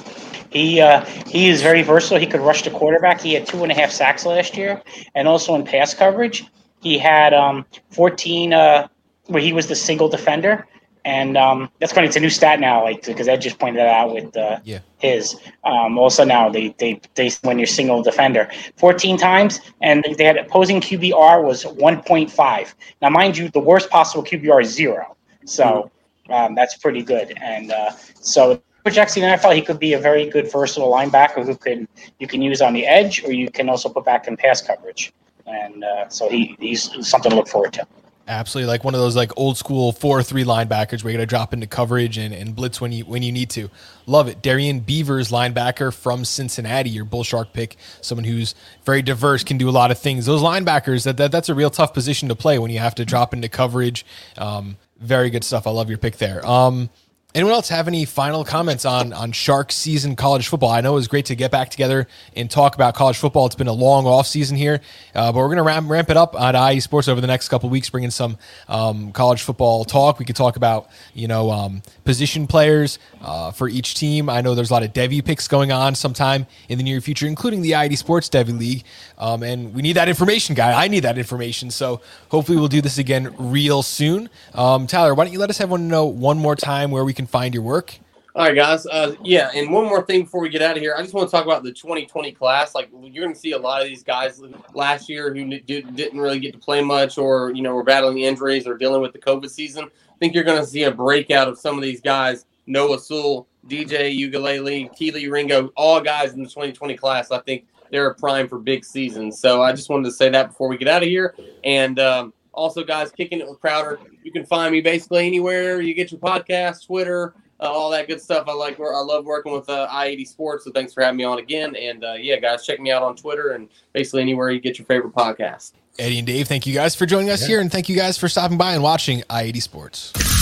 He 0.52 0.80
uh, 0.80 1.04
he 1.26 1.50
is 1.50 1.64
very 1.64 1.82
versatile. 1.82 2.20
He 2.20 2.28
could 2.28 2.42
rush 2.42 2.62
the 2.62 2.70
quarterback. 2.70 3.20
He 3.20 3.34
had 3.34 3.48
two 3.48 3.64
and 3.64 3.72
a 3.72 3.76
half 3.76 3.90
sacks 3.90 4.28
last 4.28 4.56
year, 4.56 4.84
and 5.16 5.28
also 5.28 5.56
in 5.56 5.66
pass 5.66 5.96
coverage. 5.96 6.46
He 6.86 7.00
had 7.00 7.34
um, 7.34 7.66
14 7.90 8.54
uh, 8.54 8.88
where 9.26 9.42
he 9.42 9.54
was 9.54 9.66
the 9.66 9.76
single 9.76 10.08
defender, 10.08 10.68
and 11.04 11.36
um, 11.36 11.72
that's 11.80 11.92
funny. 11.92 12.06
It's 12.06 12.16
a 12.16 12.20
new 12.20 12.30
stat 12.30 12.60
now, 12.60 12.84
like 12.84 13.04
because 13.04 13.28
Ed 13.28 13.38
just 13.38 13.58
pointed 13.58 13.80
that 13.80 13.88
out 13.88 14.14
with 14.14 14.38
uh, 14.38 14.60
yeah. 14.64 14.82
his. 15.00 15.36
Um, 15.64 15.98
also 15.98 16.24
now 16.24 16.48
they, 16.48 16.76
they 16.78 17.02
they 17.16 17.32
when 17.42 17.58
you're 17.58 17.66
single 17.66 18.04
defender, 18.04 18.52
14 18.78 19.18
times, 19.18 19.62
and 19.82 20.06
they 20.16 20.26
had 20.26 20.38
opposing 20.38 20.80
QBR 20.80 21.44
was 21.44 21.64
1.5. 21.64 22.74
Now, 23.02 23.10
mind 23.10 23.36
you, 23.36 23.50
the 23.50 23.60
worst 23.60 23.90
possible 23.90 24.24
QBR 24.24 24.62
is 24.62 24.72
zero, 24.72 25.18
so 25.44 25.90
um, 26.30 26.54
that's 26.54 26.78
pretty 26.78 27.02
good. 27.02 27.36
And 27.42 27.72
uh, 27.72 27.94
so 28.22 28.62
projects 28.84 29.18
in 29.18 29.24
the 29.24 29.30
NFL, 29.30 29.56
he 29.56 29.64
could 29.64 29.80
be 29.80 29.94
a 29.94 30.00
very 30.00 30.30
good 30.30 30.52
versatile 30.52 30.94
linebacker 30.94 31.44
who 31.44 31.56
can 31.56 31.88
you 32.20 32.28
can 32.28 32.44
use 32.44 32.62
on 32.62 32.74
the 32.74 32.86
edge, 32.86 33.24
or 33.24 33.32
you 33.34 33.50
can 33.50 33.70
also 33.70 33.90
put 33.90 34.06
back 34.06 34.28
in 34.28 34.38
pass 34.38 34.62
coverage 34.62 35.12
and 35.46 35.84
uh, 35.84 36.10
so 36.10 36.30
he 36.30 36.56
he's 36.60 36.90
something 37.08 37.30
to 37.30 37.36
look 37.36 37.48
forward 37.48 37.74
to. 37.74 37.88
Absolutely, 38.28 38.68
like 38.68 38.84
one 38.84 38.96
of 38.96 39.00
those 39.00 39.16
like 39.16 39.32
old 39.38 39.56
school 39.56 39.92
four 39.92 40.24
three 40.24 40.44
linebackers 40.44 41.04
where 41.04 41.12
you're 41.12 41.20
gonna 41.20 41.28
drop 41.28 41.54
into 41.54 41.68
coverage 41.68 42.18
and, 42.18 42.34
and 42.34 42.56
blitz 42.56 42.82
when 42.82 42.92
you 42.92 43.06
when 43.06 43.22
you 43.22 43.32
need 43.32 43.52
to. 43.52 43.70
Love 44.08 44.28
it. 44.28 44.42
Darrian 44.42 44.80
Beavers, 44.80 45.30
linebacker 45.30 45.94
from 45.94 46.26
Cincinnati, 46.26 46.90
your 46.90 47.06
bull 47.06 47.24
shark 47.24 47.54
pick, 47.54 47.78
someone 48.02 48.26
who's 48.26 48.56
very 48.84 49.04
diverse, 49.04 49.44
can 49.44 49.60
do 49.60 49.70
a 49.70 49.72
lot 49.72 49.92
of 49.92 50.00
things. 50.00 50.26
Those 50.26 50.42
linebackers 50.42 51.04
that, 51.04 51.18
that 51.18 51.32
that's 51.32 51.50
a 51.50 51.56
real 51.56 51.70
tough 51.70 51.94
position 51.94 52.28
to 52.30 52.36
play 52.36 52.58
when 52.58 52.72
you 52.72 52.80
have 52.80 52.96
to 52.96 53.06
drop 53.06 53.32
into 53.32 53.48
coverage. 53.48 54.06
Um, 54.40 54.78
very 55.00 55.30
good 55.30 55.44
stuff. 55.44 55.68
I 55.68 55.72
love 55.72 55.90
your 55.90 56.00
pick 56.00 56.18
there. 56.18 56.44
Um, 56.48 56.90
Anyone 57.36 57.52
else 57.52 57.68
have 57.68 57.90
any 57.90 58.06
final 58.06 58.46
comments 58.46 58.86
on 58.86 59.12
on 59.12 59.34
Shark 59.34 59.70
season 59.70 60.16
college 60.16 60.48
football? 60.48 60.70
I 60.70 60.80
know 60.80 60.94
it 60.94 60.96
was 60.96 61.10
great 61.10 61.26
to 61.26 61.36
get 61.36 61.52
back 61.52 61.70
together 61.70 62.08
and 62.34 62.50
talk 62.50 62.76
about 62.76 62.96
college 62.96 63.18
football. 63.18 63.46
It's 63.46 63.56
been 63.56 63.68
a 63.68 63.74
long 63.74 64.08
off 64.08 64.26
season 64.26 64.56
here, 64.56 64.80
uh, 65.14 65.34
but 65.34 65.40
we're 65.40 65.48
going 65.48 65.58
to 65.58 65.64
ramp, 65.64 65.90
ramp 65.90 66.10
it 66.10 66.16
up 66.16 66.40
on 66.40 66.54
I80 66.54 66.82
Sports 66.82 67.08
over 67.10 67.20
the 67.20 67.28
next 67.28 67.50
couple 67.50 67.70
weeks, 67.70 67.90
bringing 67.90 68.10
some 68.10 68.38
um, 68.70 69.12
college 69.12 69.42
football 69.42 69.84
talk. 69.84 70.18
We 70.18 70.24
could 70.24 70.38
talk 70.38 70.56
about 70.56 70.88
you 71.14 71.28
know 71.28 71.52
um, 71.52 71.82
position 72.06 72.48
players 72.48 73.00
uh, 73.22 73.52
for 73.52 73.68
each 73.68 73.96
team. 73.96 74.30
I 74.30 74.40
know 74.40 74.56
there's 74.56 74.70
a 74.70 74.74
lot 74.74 74.84
of 74.84 74.94
Devy 74.94 75.24
picks 75.24 75.50
going 75.50 75.74
on 75.74 75.94
sometime 75.94 76.48
in 76.70 76.78
the 76.78 76.86
near 76.86 77.02
future, 77.02 77.28
including 77.28 77.62
the 77.62 77.72
I80 77.72 77.98
Sports 77.98 78.30
Devy 78.30 78.58
League, 78.58 78.86
um, 79.18 79.44
and 79.44 79.74
we 79.74 79.82
need 79.82 79.98
that 79.98 80.08
information, 80.08 80.56
guy. 80.56 80.72
I 80.72 80.88
need 80.88 81.02
that 81.02 81.18
information. 81.18 81.70
So 81.70 82.00
hopefully 82.30 82.58
we'll 82.58 82.70
do 82.70 82.80
this 82.80 82.98
again 82.98 83.36
real 83.38 83.84
soon. 83.84 84.30
Um, 84.54 84.88
Tyler, 84.88 85.14
why 85.14 85.26
don't 85.26 85.34
you 85.34 85.40
let 85.40 85.50
us 85.50 85.58
have 85.58 85.70
one 85.70 85.90
know 85.90 86.06
one 86.06 86.38
more 86.38 86.56
time 86.56 86.92
where 86.92 87.04
we 87.04 87.14
can 87.14 87.25
find 87.30 87.54
your 87.54 87.64
work? 87.64 87.98
All 88.36 88.44
right, 88.44 88.56
guys. 88.56 88.86
Uh, 88.86 89.16
yeah, 89.24 89.50
and 89.56 89.72
one 89.72 89.86
more 89.86 90.04
thing 90.04 90.24
before 90.24 90.42
we 90.42 90.50
get 90.50 90.62
out 90.62 90.76
of 90.76 90.82
here, 90.82 90.94
I 90.98 91.02
just 91.02 91.14
want 91.14 91.30
to 91.30 91.32
talk 91.32 91.46
about 91.46 91.64
the 91.64 91.72
2020 91.72 92.34
class. 92.34 92.76
Like 92.76 92.90
you're 92.92 93.24
going 93.24 93.34
to 93.34 93.40
see 93.40 93.54
a 93.54 93.58
lot 93.58 93.82
of 93.82 93.88
these 93.88 94.04
guys 94.04 94.42
last 94.74 95.08
year 95.08 95.34
who 95.34 95.58
did, 95.60 95.96
didn't 95.96 96.20
really 96.20 96.40
get 96.40 96.52
to 96.52 96.60
play 96.60 96.82
much, 96.82 97.18
or 97.18 97.52
you 97.52 97.62
know, 97.62 97.74
were 97.74 97.84
battling 97.84 98.20
injuries 98.20 98.68
or 98.68 98.78
dealing 98.78 99.02
with 99.02 99.14
the 99.14 99.20
COVID 99.20 99.50
season. 99.50 99.86
I 99.86 100.18
think 100.20 100.34
you're 100.34 100.44
going 100.44 100.60
to 100.60 100.68
see 100.68 100.84
a 100.84 100.92
breakout 100.92 101.48
of 101.48 101.58
some 101.58 101.78
of 101.78 101.82
these 101.82 102.02
guys. 102.02 102.46
Noah 102.68 103.00
Sewell, 103.00 103.48
DJ 103.68 104.14
Uiagalelei, 104.20 104.90
Kelee 104.98 105.32
Ringo, 105.32 105.70
all 105.78 106.02
guys 106.02 106.34
in 106.34 106.44
the 106.44 106.50
2020 106.50 106.98
class. 106.98 107.32
I 107.32 107.40
think 107.40 107.68
they're 107.90 108.08
a 108.08 108.16
prime 108.16 108.50
for 108.50 108.60
big 108.60 108.84
seasons. 108.84 109.40
So 109.40 109.62
I 109.62 109.72
just 109.72 109.90
wanted 109.90 110.06
to 110.06 110.12
say 110.12 110.30
that 110.30 110.50
before 110.50 110.68
we 110.68 110.78
get 110.78 110.90
out 110.90 111.04
of 111.04 111.08
here. 111.08 111.36
And 111.64 112.00
um, 112.00 112.34
also, 112.56 112.84
guys, 112.84 113.12
kicking 113.12 113.40
it 113.40 113.48
with 113.48 113.60
Crowder. 113.60 114.00
You 114.24 114.32
can 114.32 114.46
find 114.46 114.72
me 114.72 114.82
basically 114.82 115.28
anywhere 115.28 115.82
you 115.82 115.94
get 115.94 116.12
your 116.12 116.20
podcast, 116.20 116.86
Twitter, 116.86 117.34
uh, 117.60 117.64
all 117.64 117.90
that 117.92 118.08
good 118.08 118.22
stuff. 118.22 118.48
I 118.48 118.54
like. 118.54 118.80
I 118.80 119.02
love 119.02 119.26
working 119.26 119.54
with 119.54 119.70
uh, 119.70 119.88
I80 119.92 120.28
Sports. 120.28 120.66
So 120.66 120.72
thanks 120.72 120.94
for 120.94 121.04
having 121.04 121.18
me 121.18 121.24
on 121.24 121.40
again. 121.40 121.76
And 121.76 122.04
uh, 122.04 122.14
yeah, 122.14 122.38
guys, 122.38 122.66
check 122.66 122.80
me 122.80 122.92
out 122.92 123.04
on 123.04 123.16
Twitter 123.16 123.52
and 123.52 123.70
basically 123.94 124.22
anywhere 124.22 124.50
you 124.50 124.60
get 124.60 124.78
your 124.78 124.86
favorite 124.86 125.14
podcast. 125.14 125.74
Eddie 125.98 126.18
and 126.18 126.28
Dave, 126.28 126.48
thank 126.48 126.66
you 126.66 126.74
guys 126.74 126.94
for 126.94 127.06
joining 127.06 127.30
us 127.30 127.42
yeah. 127.42 127.48
here, 127.48 127.62
and 127.62 127.72
thank 127.72 127.88
you 127.88 127.96
guys 127.96 128.18
for 128.18 128.28
stopping 128.28 128.58
by 128.58 128.74
and 128.74 128.84
watching 128.84 129.22
I80 129.30 129.62
Sports. 129.62 130.35